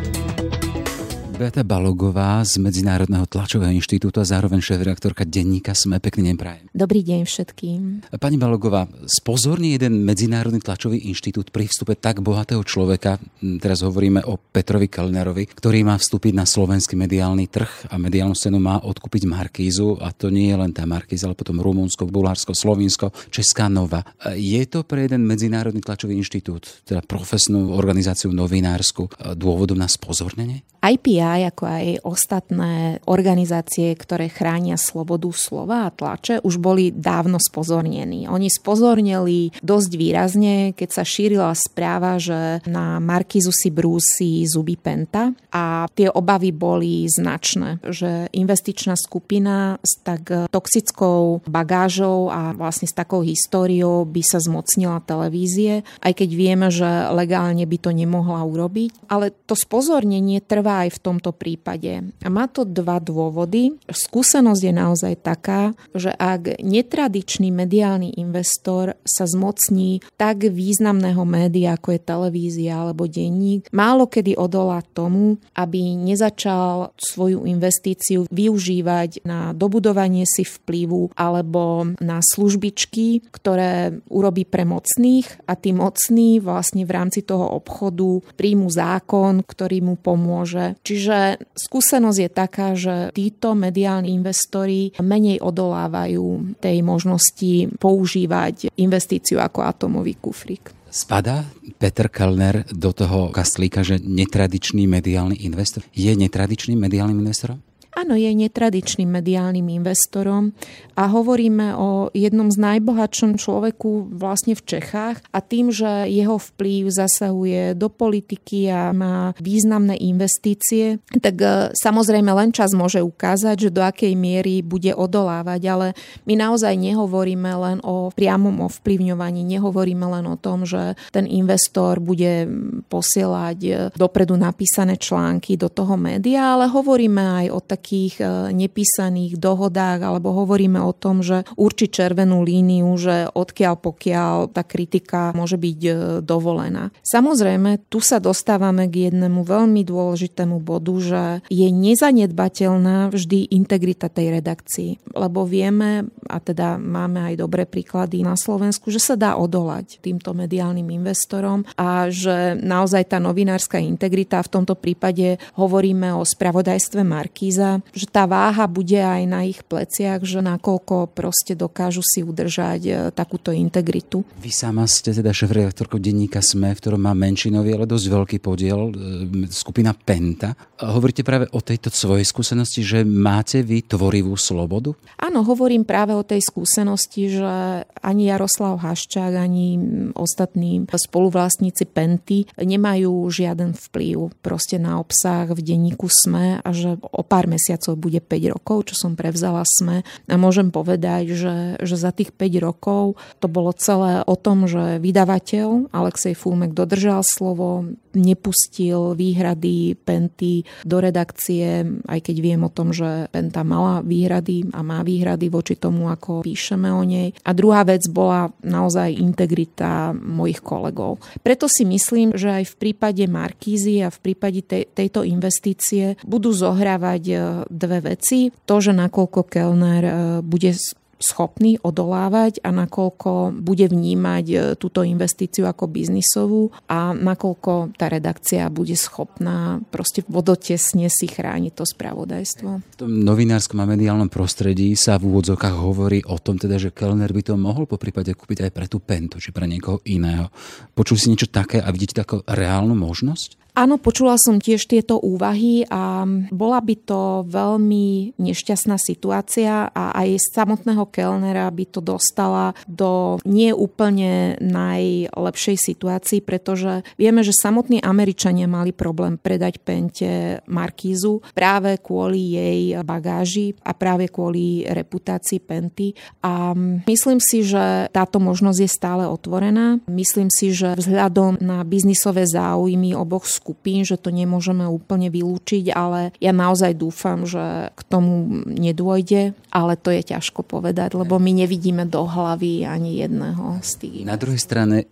Beata 1.36 1.68
Balogová 1.68 2.40
z 2.48 2.64
Medzinárodného 2.64 3.28
tlačového 3.28 3.68
inštitútu 3.76 4.24
a 4.24 4.26
zároveň 4.26 4.64
šéf-reaktorka 4.64 5.28
denníka 5.28 5.76
Sme. 5.76 6.00
Pekný 6.00 6.32
deň 6.32 6.38
prajem. 6.40 6.66
Dobrý 6.72 7.04
deň 7.04 7.28
všetkým. 7.28 8.08
Pani 8.24 8.40
Balogová, 8.40 8.88
spozorní 9.04 9.76
jeden 9.76 10.08
Medzinárodný 10.08 10.64
tlačový 10.64 11.04
inštitút 11.12 11.52
pri 11.52 11.68
vstupe 11.68 12.00
tak 12.00 12.24
bohatého 12.24 12.64
človeka, 12.64 13.20
teraz 13.60 13.84
hovoríme 13.84 14.24
o 14.24 14.40
Petrovi 14.40 14.88
Kellnerovi, 14.88 15.52
ktorý 15.52 15.84
má 15.84 16.00
vstúpiť 16.00 16.32
na 16.32 16.48
slovenský 16.48 16.96
mediálny 16.96 17.52
trh 17.52 17.92
a 17.92 18.00
mediálnu 18.00 18.32
scénu 18.32 18.56
má 18.56 18.80
odkúpiť 18.88 19.28
Markízu 19.28 20.00
a 20.00 20.16
to 20.16 20.32
nie 20.32 20.56
je 20.56 20.56
len 20.56 20.72
tá 20.72 20.88
Markíza, 20.88 21.28
ale 21.28 21.36
potom 21.36 21.60
Rumunsko, 21.60 22.08
Bulharsko, 22.08 22.56
Slovinsko, 22.56 23.12
Česká 23.28 23.68
Nova. 23.68 24.08
Je 24.40 24.64
to 24.72 24.88
pre 24.88 25.04
jeden 25.12 25.28
Medzinárodný 25.28 25.84
tlačový 25.84 26.16
inštitút, 26.16 26.88
teda 26.88 27.04
profesnú 27.04 27.76
organizáciu 27.76 28.32
novinársku, 28.32 29.36
dôvodom 29.36 29.76
na 29.76 29.92
spozornenie? 29.92 30.64
IPI, 30.86 31.50
ako 31.50 31.64
aj 31.66 31.86
ostatné 32.06 33.02
organizácie, 33.10 33.90
ktoré 33.98 34.30
chránia 34.30 34.78
slobodu 34.78 35.34
slova 35.34 35.90
a 35.90 35.94
tlače, 35.94 36.46
už 36.46 36.62
boli 36.62 36.94
dávno 36.94 37.42
spozornení. 37.42 38.30
Oni 38.30 38.54
spozornili 38.54 39.50
dosť 39.66 39.92
výrazne, 39.98 40.56
keď 40.78 40.90
sa 40.94 41.02
šírila 41.02 41.50
správa, 41.58 42.22
že 42.22 42.62
na 42.70 43.02
Markizu 43.02 43.50
si 43.50 43.74
brúsi 43.74 44.46
zuby 44.46 44.78
Penta 44.78 45.34
a 45.50 45.90
tie 45.90 46.06
obavy 46.06 46.54
boli 46.54 47.10
značné, 47.10 47.82
že 47.90 48.30
investičná 48.30 48.94
skupina 48.94 49.82
s 49.82 49.98
tak 50.06 50.30
toxickou 50.54 51.42
bagážou 51.50 52.30
a 52.30 52.54
vlastne 52.54 52.86
s 52.86 52.94
takou 52.94 53.26
históriou 53.26 54.06
by 54.06 54.22
sa 54.22 54.38
zmocnila 54.38 55.02
televízie, 55.02 55.82
aj 56.06 56.14
keď 56.14 56.30
vieme, 56.30 56.68
že 56.70 57.10
legálne 57.10 57.66
by 57.66 57.78
to 57.82 57.90
nemohla 57.90 58.46
urobiť. 58.46 59.10
Ale 59.10 59.34
to 59.50 59.58
spozornenie 59.58 60.44
trvá 60.46 60.75
aj 60.84 61.00
v 61.00 61.04
tomto 61.04 61.32
prípade. 61.32 62.12
A 62.26 62.28
má 62.28 62.50
to 62.52 62.68
dva 62.68 63.00
dôvody. 63.00 63.78
Skúsenosť 63.88 64.62
je 64.66 64.74
naozaj 64.74 65.14
taká, 65.22 65.72
že 65.96 66.12
ak 66.12 66.60
netradičný 66.60 67.54
mediálny 67.54 68.18
investor 68.20 68.98
sa 69.06 69.30
zmocní 69.30 70.02
tak 70.20 70.50
významného 70.50 71.24
média, 71.24 71.78
ako 71.78 71.96
je 71.96 72.02
televízia 72.02 72.84
alebo 72.84 73.06
denník, 73.06 73.70
málo 73.70 74.10
kedy 74.10 74.36
odolá 74.36 74.82
tomu, 74.82 75.38
aby 75.54 75.94
nezačal 75.96 76.96
svoju 76.98 77.46
investíciu 77.46 78.26
využívať 78.34 79.24
na 79.28 79.54
dobudovanie 79.54 80.26
si 80.26 80.42
vplyvu 80.42 81.14
alebo 81.14 81.94
na 82.02 82.20
službičky, 82.26 83.30
ktoré 83.30 84.02
urobí 84.10 84.44
pre 84.48 84.66
mocných 84.66 85.46
a 85.46 85.54
tí 85.54 85.76
mocní 85.76 86.42
vlastne 86.42 86.84
v 86.88 86.92
rámci 86.92 87.22
toho 87.22 87.46
obchodu 87.54 88.26
príjmu 88.34 88.68
zákon, 88.72 89.46
ktorý 89.46 89.86
mu 89.86 89.96
pomôže 90.00 90.65
Čiže 90.82 91.46
skúsenosť 91.54 92.20
je 92.20 92.30
taká, 92.32 92.68
že 92.74 92.96
títo 93.14 93.54
mediálni 93.54 94.16
investori 94.16 94.90
menej 94.98 95.44
odolávajú 95.44 96.58
tej 96.58 96.78
možnosti 96.82 97.78
používať 97.78 98.74
investíciu 98.80 99.38
ako 99.38 99.62
atomový 99.62 100.18
kufrík. 100.18 100.74
Spada 100.96 101.44
Peter 101.76 102.08
Kellner 102.08 102.64
do 102.72 102.96
toho 102.96 103.28
kastlíka, 103.28 103.84
že 103.84 104.00
netradičný 104.00 104.88
mediálny 104.88 105.44
investor? 105.44 105.84
Je 105.92 106.08
netradičným 106.16 106.80
mediálnym 106.80 107.20
investorom? 107.20 107.60
Áno, 107.96 108.12
je 108.20 108.28
netradičným 108.28 109.08
mediálnym 109.08 109.72
investorom 109.72 110.52
a 111.00 111.08
hovoríme 111.08 111.80
o 111.80 112.12
jednom 112.12 112.52
z 112.52 112.60
najbohatšom 112.60 113.40
človeku 113.40 114.12
vlastne 114.12 114.52
v 114.52 114.68
Čechách 114.68 115.24
a 115.32 115.40
tým, 115.40 115.72
že 115.72 116.12
jeho 116.12 116.36
vplyv 116.36 116.92
zasahuje 116.92 117.72
do 117.80 117.88
politiky 117.88 118.68
a 118.68 118.92
má 118.92 119.32
významné 119.40 119.96
investície, 119.96 121.00
tak 121.24 121.40
e, 121.40 121.72
samozrejme 121.72 122.36
len 122.36 122.52
čas 122.52 122.76
môže 122.76 123.00
ukázať, 123.00 123.72
že 123.72 123.72
do 123.72 123.80
akej 123.80 124.12
miery 124.20 124.60
bude 124.60 124.92
odolávať, 124.92 125.62
ale 125.64 125.88
my 126.28 126.36
naozaj 126.36 126.76
nehovoríme 126.76 127.48
len 127.48 127.78
o 127.80 128.12
priamom 128.12 128.60
ovplyvňovaní, 128.68 129.48
nehovoríme 129.56 130.04
len 130.20 130.28
o 130.28 130.36
tom, 130.36 130.68
že 130.68 131.00
ten 131.16 131.24
investor 131.32 132.04
bude 132.04 132.44
posielať 132.92 133.58
e, 133.64 133.72
dopredu 133.96 134.36
napísané 134.36 135.00
články 135.00 135.56
do 135.56 135.72
toho 135.72 135.96
média, 135.96 136.60
ale 136.60 136.68
hovoríme 136.68 137.24
aj 137.24 137.48
o 137.56 137.60
tak 137.64 137.85
e, 137.86 138.24
nepísaných 138.52 139.38
dohodách 139.38 140.02
alebo 140.02 140.34
hovoríme 140.34 140.82
o 140.82 140.92
tom, 140.96 141.22
že 141.22 141.46
určí 141.54 141.88
červenú 141.92 142.42
líniu, 142.42 142.90
že 142.98 143.30
odkiaľ 143.30 143.76
pokiaľ 143.78 144.34
tá 144.50 144.66
kritika 144.66 145.36
môže 145.38 145.60
byť 145.60 145.80
e, 145.86 145.92
dovolená. 146.26 146.90
Samozrejme, 147.06 147.86
tu 147.92 148.02
sa 148.02 148.18
dostávame 148.18 148.90
k 148.90 149.10
jednému 149.10 149.46
veľmi 149.46 149.86
dôležitému 149.86 150.62
bodu, 150.64 150.96
že 150.98 151.24
je 151.52 151.68
nezanedbateľná 151.70 153.14
vždy 153.14 153.54
integrita 153.54 154.10
tej 154.10 154.42
redakcii, 154.42 155.14
lebo 155.14 155.46
vieme, 155.46 156.10
a 156.26 156.38
teda 156.42 156.82
máme 156.82 157.34
aj 157.34 157.36
dobré 157.40 157.70
príklady 157.70 158.26
na 158.26 158.34
Slovensku, 158.40 158.90
že 158.90 159.02
sa 159.02 159.16
dá 159.20 159.38
odolať 159.38 160.00
týmto 160.02 160.34
mediálnym 160.34 160.88
investorom 160.92 161.68
a 161.76 162.08
že 162.10 162.56
naozaj 162.58 163.12
tá 163.12 163.18
novinárska 163.22 163.78
integrita, 163.82 164.42
v 164.42 164.54
tomto 164.62 164.76
prípade 164.78 165.38
hovoríme 165.60 166.16
o 166.16 166.24
spravodajstve 166.24 167.02
Markíza, 167.04 167.75
že 167.96 168.08
tá 168.10 168.28
váha 168.30 168.68
bude 168.68 168.98
aj 168.98 169.24
na 169.26 169.48
ich 169.48 169.64
pleciach, 169.64 170.22
že 170.24 170.44
nakoľko 170.44 171.12
proste 171.12 171.58
dokážu 171.58 172.04
si 172.06 172.22
udržať 172.22 172.82
e, 172.86 172.92
takúto 173.12 173.56
integritu. 173.56 174.28
Vy 174.40 174.52
sama 174.52 174.86
ste 174.86 175.16
teda 175.16 175.32
šéf-redaktorkou 175.32 175.98
denníka 175.98 176.44
SME, 176.44 176.76
v 176.76 176.82
ktorom 176.82 177.02
má 177.02 177.14
menšinový, 177.16 177.76
ale 177.76 177.86
dosť 177.90 178.06
veľký 178.12 178.38
podiel, 178.44 178.92
e, 178.92 179.48
skupina 179.50 179.96
Penta. 179.96 180.54
Hovoríte 180.76 181.24
práve 181.24 181.48
o 181.56 181.60
tejto 181.64 181.88
svojej 181.90 182.28
skúsenosti, 182.28 182.84
že 182.84 183.08
máte 183.08 183.64
vy 183.64 183.88
tvorivú 183.88 184.36
slobodu? 184.36 184.92
Áno, 185.16 185.42
hovorím 185.48 185.88
práve 185.88 186.12
o 186.12 186.22
tej 186.26 186.44
skúsenosti, 186.44 187.40
že 187.40 187.86
ani 188.04 188.28
Jaroslav 188.28 188.84
Haščák, 188.84 189.34
ani 189.40 189.80
ostatní 190.14 190.84
spoluvlastníci 190.86 191.88
Penty 191.90 192.44
nemajú 192.60 193.26
žiaden 193.32 193.72
vplyv 193.74 194.36
proste 194.44 194.76
na 194.76 195.00
obsah 195.00 195.48
v 195.48 195.60
denníku 195.64 196.12
SME 196.12 196.60
a 196.60 196.70
že 196.76 197.00
o 197.00 197.24
pár 197.24 197.48
mesiacov 197.48 197.65
mesiacov 197.66 197.98
bude 197.98 198.22
5 198.22 198.54
rokov, 198.54 198.94
čo 198.94 199.10
som 199.10 199.18
prevzala 199.18 199.66
SME. 199.66 200.06
A 200.30 200.38
môžem 200.38 200.70
povedať, 200.70 201.34
že, 201.34 201.82
že 201.82 201.98
za 201.98 202.14
tých 202.14 202.30
5 202.30 202.62
rokov 202.62 203.18
to 203.42 203.50
bolo 203.50 203.74
celé 203.74 204.22
o 204.30 204.38
tom, 204.38 204.70
že 204.70 205.02
vydavateľ 205.02 205.90
Alexej 205.90 206.38
Fulmek 206.38 206.78
dodržal 206.78 207.26
slovo, 207.26 207.98
nepustil 208.16 209.14
výhrady 209.14 209.96
Penty 210.00 210.64
do 210.88 210.98
redakcie, 211.04 211.86
aj 212.08 212.20
keď 212.20 212.36
viem 212.42 212.62
o 212.64 212.72
tom, 212.72 212.96
že 212.96 213.28
Penta 213.30 213.62
mala 213.62 214.02
výhrady 214.02 214.72
a 214.72 214.82
má 214.82 215.04
výhrady 215.04 215.52
voči 215.52 215.76
tomu, 215.76 216.10
ako 216.10 216.42
píšeme 216.42 216.90
o 216.90 217.04
nej. 217.04 217.36
A 217.44 217.52
druhá 217.52 217.84
vec 217.84 218.08
bola 218.10 218.50
naozaj 218.64 219.14
integrita 219.14 220.16
mojich 220.16 220.64
kolegov. 220.64 221.22
Preto 221.44 221.68
si 221.70 221.84
myslím, 221.86 222.34
že 222.34 222.64
aj 222.64 222.66
v 222.72 222.76
prípade 222.80 223.24
Markízy 223.28 224.02
a 224.02 224.10
v 224.10 224.20
prípade 224.32 224.64
tej, 224.66 224.88
tejto 224.90 225.28
investície 225.28 226.16
budú 226.24 226.56
zohrávať 226.56 227.24
dve 227.70 228.00
veci. 228.16 228.50
To, 228.66 228.80
že 228.80 228.96
nakoľko 228.96 229.42
Kellner 229.46 230.04
e, 230.04 230.14
bude 230.42 230.72
schopný 231.20 231.80
odolávať 231.80 232.60
a 232.62 232.70
nakoľko 232.76 233.56
bude 233.64 233.88
vnímať 233.88 234.46
e, 234.52 234.56
túto 234.76 235.02
investíciu 235.02 235.64
ako 235.66 235.88
biznisovú 235.88 236.72
a 236.92 237.16
nakoľko 237.16 237.96
tá 237.96 238.12
redakcia 238.12 238.68
bude 238.68 238.94
schopná 239.00 239.80
proste 239.90 240.28
vodotesne 240.28 241.08
si 241.08 241.28
chrániť 241.32 241.74
to 241.76 241.86
spravodajstvo. 241.88 242.70
V 242.84 242.98
tom 243.00 243.12
novinárskom 243.24 243.80
a 243.80 243.88
mediálnom 243.88 244.28
prostredí 244.28 244.92
sa 245.00 245.16
v 245.16 245.32
úvodzokách 245.32 245.76
hovorí 245.76 246.20
o 246.28 246.36
tom 246.40 246.60
teda, 246.60 246.76
že 246.76 246.92
Kellner 246.92 247.32
by 247.32 247.42
to 247.42 247.54
mohol 247.56 247.88
po 247.88 247.96
prípade 247.96 248.36
kúpiť 248.36 248.68
aj 248.68 248.72
pre 248.72 248.86
tú 248.92 249.00
Pentu, 249.00 249.40
či 249.40 249.56
pre 249.56 249.68
niekoho 249.68 250.04
iného. 250.08 250.52
Počuli 250.92 251.20
si 251.20 251.32
niečo 251.32 251.48
také 251.48 251.80
a 251.80 251.90
vidíte 251.92 252.22
takú 252.22 252.44
reálnu 252.44 252.96
možnosť? 252.96 253.65
Áno, 253.76 254.00
počula 254.00 254.40
som 254.40 254.56
tiež 254.56 254.88
tieto 254.88 255.20
úvahy 255.20 255.84
a 255.92 256.24
bola 256.48 256.80
by 256.80 256.96
to 257.04 257.44
veľmi 257.44 258.40
nešťastná 258.40 258.96
situácia 258.96 259.92
a 259.92 260.16
aj 260.16 260.40
samotného 260.56 261.04
Kellnera 261.12 261.68
by 261.68 261.84
to 261.92 262.00
dostala 262.00 262.72
do 262.88 263.36
nie 263.44 263.76
úplne 263.76 264.56
najlepšej 264.64 265.76
situácii, 265.92 266.40
pretože 266.40 267.04
vieme, 267.20 267.44
že 267.44 267.52
samotní 267.52 268.00
Američania 268.00 268.64
mali 268.64 268.96
problém 268.96 269.36
predať 269.36 269.84
Pente 269.84 270.64
Markízu 270.72 271.44
práve 271.52 272.00
kvôli 272.00 272.56
jej 272.56 272.82
bagáži 273.04 273.76
a 273.84 273.92
práve 273.92 274.32
kvôli 274.32 274.88
reputácii 274.88 275.60
Penty. 275.60 276.16
A 276.40 276.72
myslím 277.12 277.44
si, 277.44 277.68
že 277.68 278.08
táto 278.16 278.40
možnosť 278.40 278.80
je 278.80 278.90
stále 278.90 279.24
otvorená. 279.28 280.00
Myslím 280.08 280.48
si, 280.48 280.72
že 280.72 280.96
vzhľadom 280.96 281.60
na 281.60 281.84
biznisové 281.84 282.48
záujmy 282.48 283.12
oboch 283.12 283.44
skupín, 283.66 284.06
že 284.06 284.22
to 284.22 284.30
nemôžeme 284.30 284.86
úplne 284.86 285.34
vylúčiť, 285.34 285.90
ale 285.90 286.30
ja 286.38 286.54
naozaj 286.54 286.94
dúfam, 286.94 287.50
že 287.50 287.90
k 287.98 288.02
tomu 288.06 288.62
nedôjde, 288.70 289.58
ale 289.74 289.98
to 289.98 290.14
je 290.14 290.22
ťažko 290.22 290.62
povedať, 290.62 291.18
lebo 291.18 291.42
my 291.42 291.66
nevidíme 291.66 292.06
do 292.06 292.30
hlavy 292.30 292.86
ani 292.86 293.26
jedného 293.26 293.82
z 293.82 293.92
tých. 294.06 294.22
Na 294.30 294.38
druhej 294.38 294.62
strane, 294.62 295.10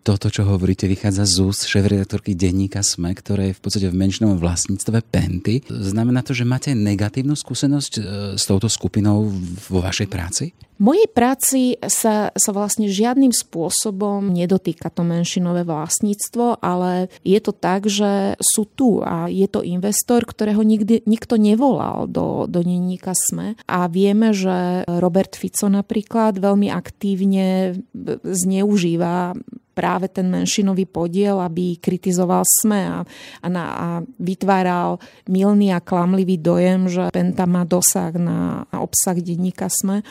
toto, 0.00 0.32
čo 0.32 0.48
hovoríte, 0.48 0.88
vychádza 0.88 1.28
z 1.28 1.36
úst 1.44 1.68
šéf-redaktorky 1.68 2.32
denníka 2.32 2.80
SME, 2.80 3.12
ktoré 3.12 3.52
je 3.52 3.58
v 3.60 3.60
podstate 3.60 3.86
v 3.92 4.00
menšnom 4.00 4.40
vlastníctve 4.40 5.04
Penty. 5.12 5.60
Znamená 5.68 6.24
to, 6.24 6.32
že 6.32 6.48
máte 6.48 6.72
negatívnu 6.72 7.36
skúsenosť 7.36 7.92
e, 8.00 8.02
s 8.40 8.44
touto 8.48 8.72
skupinou 8.72 9.28
vo 9.68 9.84
vašej 9.84 10.08
práci? 10.08 10.56
Mojej 10.78 11.08
práci 11.10 11.76
sa, 11.84 12.30
sa 12.32 12.50
vlastne 12.54 12.88
žiadnym 12.88 13.32
spôsobom 13.34 14.32
nedotýka 14.32 14.88
to 14.88 15.04
menšinové 15.04 15.66
vlastníctvo, 15.68 16.60
ale 16.62 17.12
je 17.26 17.40
to 17.42 17.52
tak, 17.52 17.88
že 17.88 18.36
sú 18.40 18.68
tu 18.68 19.00
a 19.04 19.28
je 19.28 19.44
to 19.48 19.60
investor, 19.66 20.24
ktorého 20.24 20.64
nikdy, 20.64 21.04
nikto 21.04 21.36
nevolal 21.36 22.08
do, 22.08 22.48
do 22.48 22.60
denníka 22.64 23.12
SME 23.12 23.58
a 23.68 23.88
vieme, 23.90 24.32
že 24.32 24.86
Robert 24.88 25.36
Fico 25.36 25.68
napríklad 25.68 26.40
veľmi 26.40 26.72
aktívne 26.72 27.76
zneužíva 28.22 29.36
práve 29.72 30.08
ten 30.12 30.28
menšinový 30.28 30.84
podiel, 30.84 31.40
aby 31.40 31.80
kritizoval 31.80 32.44
SME 32.44 32.82
a, 32.86 32.98
a, 33.40 33.46
na, 33.48 33.64
a 33.72 33.86
vytváral 34.20 35.00
milný 35.26 35.72
a 35.72 35.80
klamlivý 35.80 36.36
dojem, 36.36 36.92
že 36.92 37.08
Penta 37.08 37.48
má 37.48 37.64
dosah 37.64 38.12
na, 38.12 38.68
na 38.68 38.78
obsah 38.84 39.16
denníka 39.16 39.72
SME. 39.72 40.04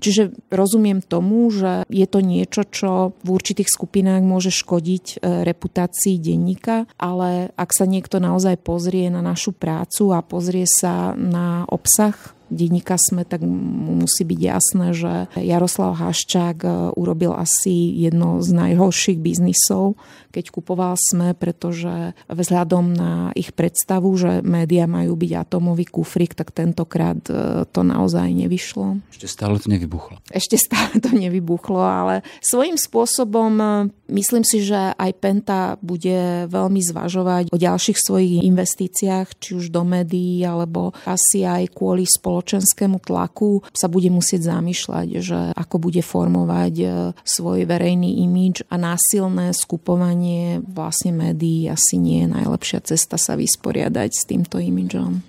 Čiže 0.00 0.32
rozumiem 0.48 1.04
tomu, 1.04 1.52
že 1.52 1.84
je 1.92 2.06
to 2.08 2.24
niečo, 2.24 2.64
čo 2.64 3.12
v 3.20 3.28
určitých 3.28 3.68
skupinách 3.68 4.24
môže 4.24 4.48
škodiť 4.48 5.04
e, 5.20 5.44
reputácii 5.44 6.16
denníka, 6.16 6.88
ale 6.96 7.52
ak 7.54 7.70
sa 7.76 7.84
niekto 7.84 8.16
naozaj 8.18 8.56
pozrie 8.64 9.12
na 9.12 9.20
našu 9.20 9.52
prácu 9.52 10.16
a 10.16 10.24
pozrie 10.24 10.64
sa 10.64 11.12
na 11.14 11.68
obsah 11.68 12.16
denníka 12.50 12.98
sme, 12.98 13.22
tak 13.24 13.40
mu 13.46 14.04
musí 14.04 14.26
byť 14.26 14.40
jasné, 14.42 14.86
že 14.92 15.12
Jaroslav 15.38 15.96
Haščák 15.96 16.58
e, 16.66 16.68
urobil 16.98 17.32
asi 17.32 17.94
jedno 17.96 18.42
z 18.42 18.50
najhorších 18.52 19.22
biznisov, 19.22 19.96
keď 20.30 20.44
kupoval 20.50 20.94
sme, 20.94 21.34
pretože 21.34 22.14
vzhľadom 22.30 22.94
na 22.94 23.12
ich 23.34 23.50
predstavu, 23.54 24.10
že 24.14 24.42
médiá 24.46 24.86
majú 24.86 25.18
byť 25.18 25.32
atomový 25.34 25.86
kufrik, 25.90 26.34
tak 26.34 26.54
tentokrát 26.54 27.18
e, 27.30 27.64
to 27.70 27.80
naozaj 27.86 28.30
nevyšlo. 28.30 29.02
Ešte 29.10 29.26
stále 29.26 29.58
to 29.58 29.70
nevybuchlo. 29.70 30.18
Ešte 30.30 30.58
stále 30.58 30.98
to 30.98 31.10
nevybuchlo, 31.14 31.82
ale 31.82 32.26
svojím 32.42 32.78
spôsobom 32.78 33.52
e, 33.58 33.66
myslím 34.10 34.42
si, 34.46 34.62
že 34.62 34.94
aj 34.94 35.10
Penta 35.22 35.62
bude 35.82 36.50
veľmi 36.50 36.80
zvažovať 36.82 37.54
o 37.54 37.56
ďalších 37.58 37.98
svojich 37.98 38.42
investíciách, 38.46 39.38
či 39.38 39.58
už 39.58 39.70
do 39.70 39.82
médií, 39.86 40.42
alebo 40.42 40.94
asi 41.06 41.46
aj 41.46 41.74
kvôli 41.74 42.06
spoločnosti 42.06 42.39
spoločenskému 42.40 43.04
tlaku 43.04 43.60
sa 43.76 43.92
bude 43.92 44.08
musieť 44.08 44.48
zamýšľať, 44.56 45.08
že 45.20 45.40
ako 45.52 45.76
bude 45.76 46.00
formovať 46.00 46.74
e, 46.80 46.86
svoj 47.20 47.68
verejný 47.68 48.24
imidž 48.24 48.64
a 48.72 48.80
násilné 48.80 49.52
skupovanie 49.52 50.64
vlastne 50.64 51.12
médií 51.12 51.68
asi 51.68 52.00
nie 52.00 52.24
je 52.24 52.32
najlepšia 52.32 52.80
cesta 52.80 53.20
sa 53.20 53.36
vysporiadať 53.36 54.08
s 54.08 54.24
týmto 54.24 54.56
imidžom. 54.56 55.20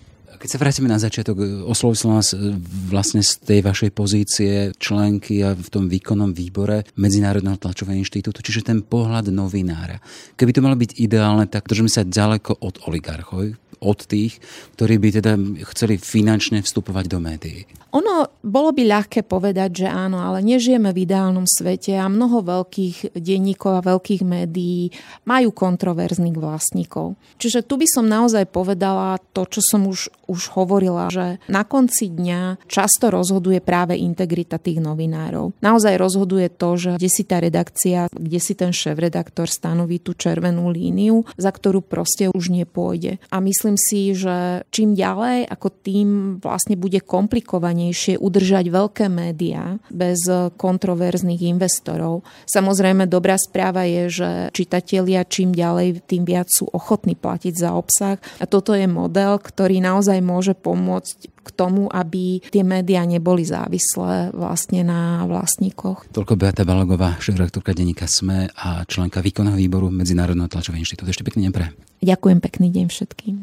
Keď 0.41 0.49
sa 0.49 0.57
vrátime 0.57 0.89
na 0.89 0.97
začiatok, 0.97 1.37
oslovil 1.69 1.93
som 1.93 2.17
vás 2.17 2.33
e, 2.33 2.57
vlastne 2.89 3.21
z 3.21 3.45
tej 3.45 3.59
vašej 3.61 3.93
pozície 3.93 4.73
členky 4.73 5.45
a 5.45 5.53
v 5.53 5.69
tom 5.69 5.85
výkonnom 5.85 6.33
výbore 6.33 6.81
Medzinárodného 6.97 7.61
tlačového 7.61 8.01
inštitútu, 8.01 8.41
čiže 8.41 8.65
ten 8.65 8.81
pohľad 8.81 9.29
novinára. 9.29 10.01
Keby 10.33 10.49
to 10.49 10.65
malo 10.65 10.73
byť 10.73 10.97
ideálne, 10.97 11.45
tak 11.45 11.69
držíme 11.69 11.93
sa 11.93 12.01
ďaleko 12.01 12.57
od 12.57 12.81
oligarchov, 12.89 13.53
od 13.81 13.99
tých, 14.05 14.37
ktorí 14.77 15.01
by 15.01 15.09
teda 15.21 15.33
chceli 15.73 15.97
finančne 15.97 16.61
vstupovať 16.61 17.05
do 17.09 17.17
médií? 17.17 17.65
Ono 17.91 18.29
bolo 18.39 18.71
by 18.71 18.87
ľahké 18.87 19.27
povedať, 19.27 19.83
že 19.83 19.87
áno, 19.89 20.21
ale 20.21 20.39
nežijeme 20.39 20.95
v 20.95 21.03
ideálnom 21.03 21.43
svete 21.43 21.97
a 21.99 22.07
mnoho 22.07 22.39
veľkých 22.39 23.17
denníkov 23.17 23.81
a 23.81 23.83
veľkých 23.83 24.23
médií 24.23 24.95
majú 25.27 25.51
kontroverzných 25.51 26.37
vlastníkov. 26.37 27.19
Čiže 27.35 27.67
tu 27.67 27.75
by 27.75 27.87
som 27.89 28.07
naozaj 28.07 28.47
povedala 28.47 29.19
to, 29.35 29.43
čo 29.43 29.59
som 29.59 29.89
už, 29.89 30.07
už 30.31 30.55
hovorila, 30.55 31.11
že 31.11 31.43
na 31.51 31.67
konci 31.67 32.07
dňa 32.07 32.63
často 32.71 33.11
rozhoduje 33.11 33.59
práve 33.59 33.99
integrita 33.99 34.55
tých 34.55 34.79
novinárov. 34.79 35.59
Naozaj 35.59 35.99
rozhoduje 35.99 36.47
to, 36.47 36.79
že 36.79 36.91
kde 36.95 37.09
si 37.11 37.27
tá 37.27 37.43
redakcia, 37.43 38.07
kde 38.07 38.39
si 38.39 38.55
ten 38.55 38.71
šéf-redaktor 38.71 39.51
stanoví 39.51 39.99
tú 39.99 40.15
červenú 40.15 40.71
líniu, 40.71 41.27
za 41.35 41.51
ktorú 41.51 41.83
proste 41.83 42.31
už 42.31 42.55
nepôjde. 42.55 43.19
A 43.27 43.43
myslím 43.43 43.75
si, 43.75 44.15
že 44.15 44.63
čím 44.71 44.95
ďalej, 44.95 45.51
ako 45.51 45.67
tým 45.83 46.09
vlastne 46.39 46.79
bude 46.79 47.03
komplikovanejšie 47.03 48.15
udržať 48.15 48.71
veľké 48.71 49.05
médiá 49.11 49.75
bez 49.91 50.23
kontroverzných 50.55 51.51
investorov. 51.51 52.23
Samozrejme, 52.47 53.09
dobrá 53.09 53.35
správa 53.35 53.83
je, 53.83 54.03
že 54.07 54.29
čitatelia 54.55 55.27
čím 55.27 55.51
ďalej, 55.51 56.05
tým 56.07 56.23
viac 56.23 56.47
sú 56.47 56.69
ochotní 56.69 57.17
platiť 57.17 57.53
za 57.57 57.73
obsah. 57.73 58.21
A 58.37 58.45
toto 58.45 58.77
je 58.77 58.85
model, 58.85 59.41
ktorý 59.41 59.81
naozaj 59.81 60.20
môže 60.21 60.53
pomôcť 60.53 61.41
k 61.41 61.49
tomu, 61.51 61.89
aby 61.89 62.39
tie 62.53 62.61
médiá 62.61 63.01
neboli 63.03 63.41
závislé 63.41 64.29
vlastne 64.31 64.85
na 64.85 65.25
vlastníkoch. 65.25 66.13
Toľko 66.13 66.33
Beata 66.37 66.63
Balagová, 66.63 67.17
šéf-redaktorka 67.17 67.73
denníka 67.73 68.05
SME 68.05 68.53
a 68.53 68.85
členka 68.85 69.19
výkonného 69.19 69.57
výboru 69.57 69.89
Medzinárodného 69.89 70.47
tlačového 70.47 70.79
inštitútu. 70.85 71.09
Ešte 71.09 71.25
pekný 71.25 71.49
deň 71.49 71.53
pre. 71.53 71.73
Ďakujem 72.05 72.39
pekný 72.39 72.67
deň 72.69 72.85
všetkým. 72.93 73.35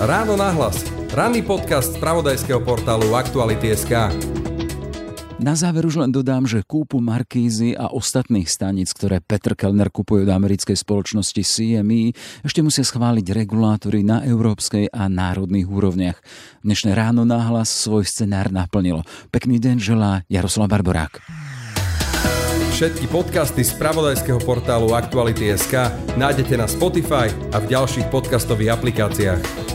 Ráno 0.00 0.34
nahlas. 0.34 0.82
Ranný 1.14 1.46
podcast 1.46 1.94
z 1.94 2.00
pravodajského 2.02 2.58
portálu 2.64 3.14
Aktuality.sk. 3.14 4.53
Na 5.42 5.58
záver 5.58 5.82
už 5.82 5.98
len 5.98 6.14
dodám, 6.14 6.46
že 6.46 6.62
kúpu 6.62 7.02
Markízy 7.02 7.74
a 7.74 7.90
ostatných 7.90 8.46
stanic, 8.46 8.86
ktoré 8.94 9.18
Petr 9.18 9.58
Kellner 9.58 9.90
kupuje 9.90 10.22
od 10.22 10.30
americkej 10.30 10.78
spoločnosti 10.78 11.42
CME, 11.42 12.14
ešte 12.46 12.62
musia 12.62 12.86
schváliť 12.86 13.34
regulátory 13.34 14.06
na 14.06 14.22
európskej 14.22 14.94
a 14.94 15.10
národných 15.10 15.66
úrovniach. 15.66 16.22
Dnešné 16.62 16.94
ráno 16.94 17.26
náhlas 17.26 17.66
svoj 17.66 18.06
scenár 18.06 18.54
naplnilo. 18.54 19.02
Pekný 19.34 19.58
deň 19.58 19.76
želá 19.82 20.22
Jaroslav 20.30 20.70
Barborák. 20.70 21.18
Všetky 22.78 23.10
podcasty 23.10 23.66
z 23.66 23.74
pravodajského 23.74 24.38
portálu 24.38 24.94
Aktuality.sk 24.94 25.94
nájdete 26.14 26.54
na 26.54 26.70
Spotify 26.70 27.26
a 27.50 27.58
v 27.58 27.74
ďalších 27.74 28.06
podcastových 28.06 28.74
aplikáciách. 28.78 29.73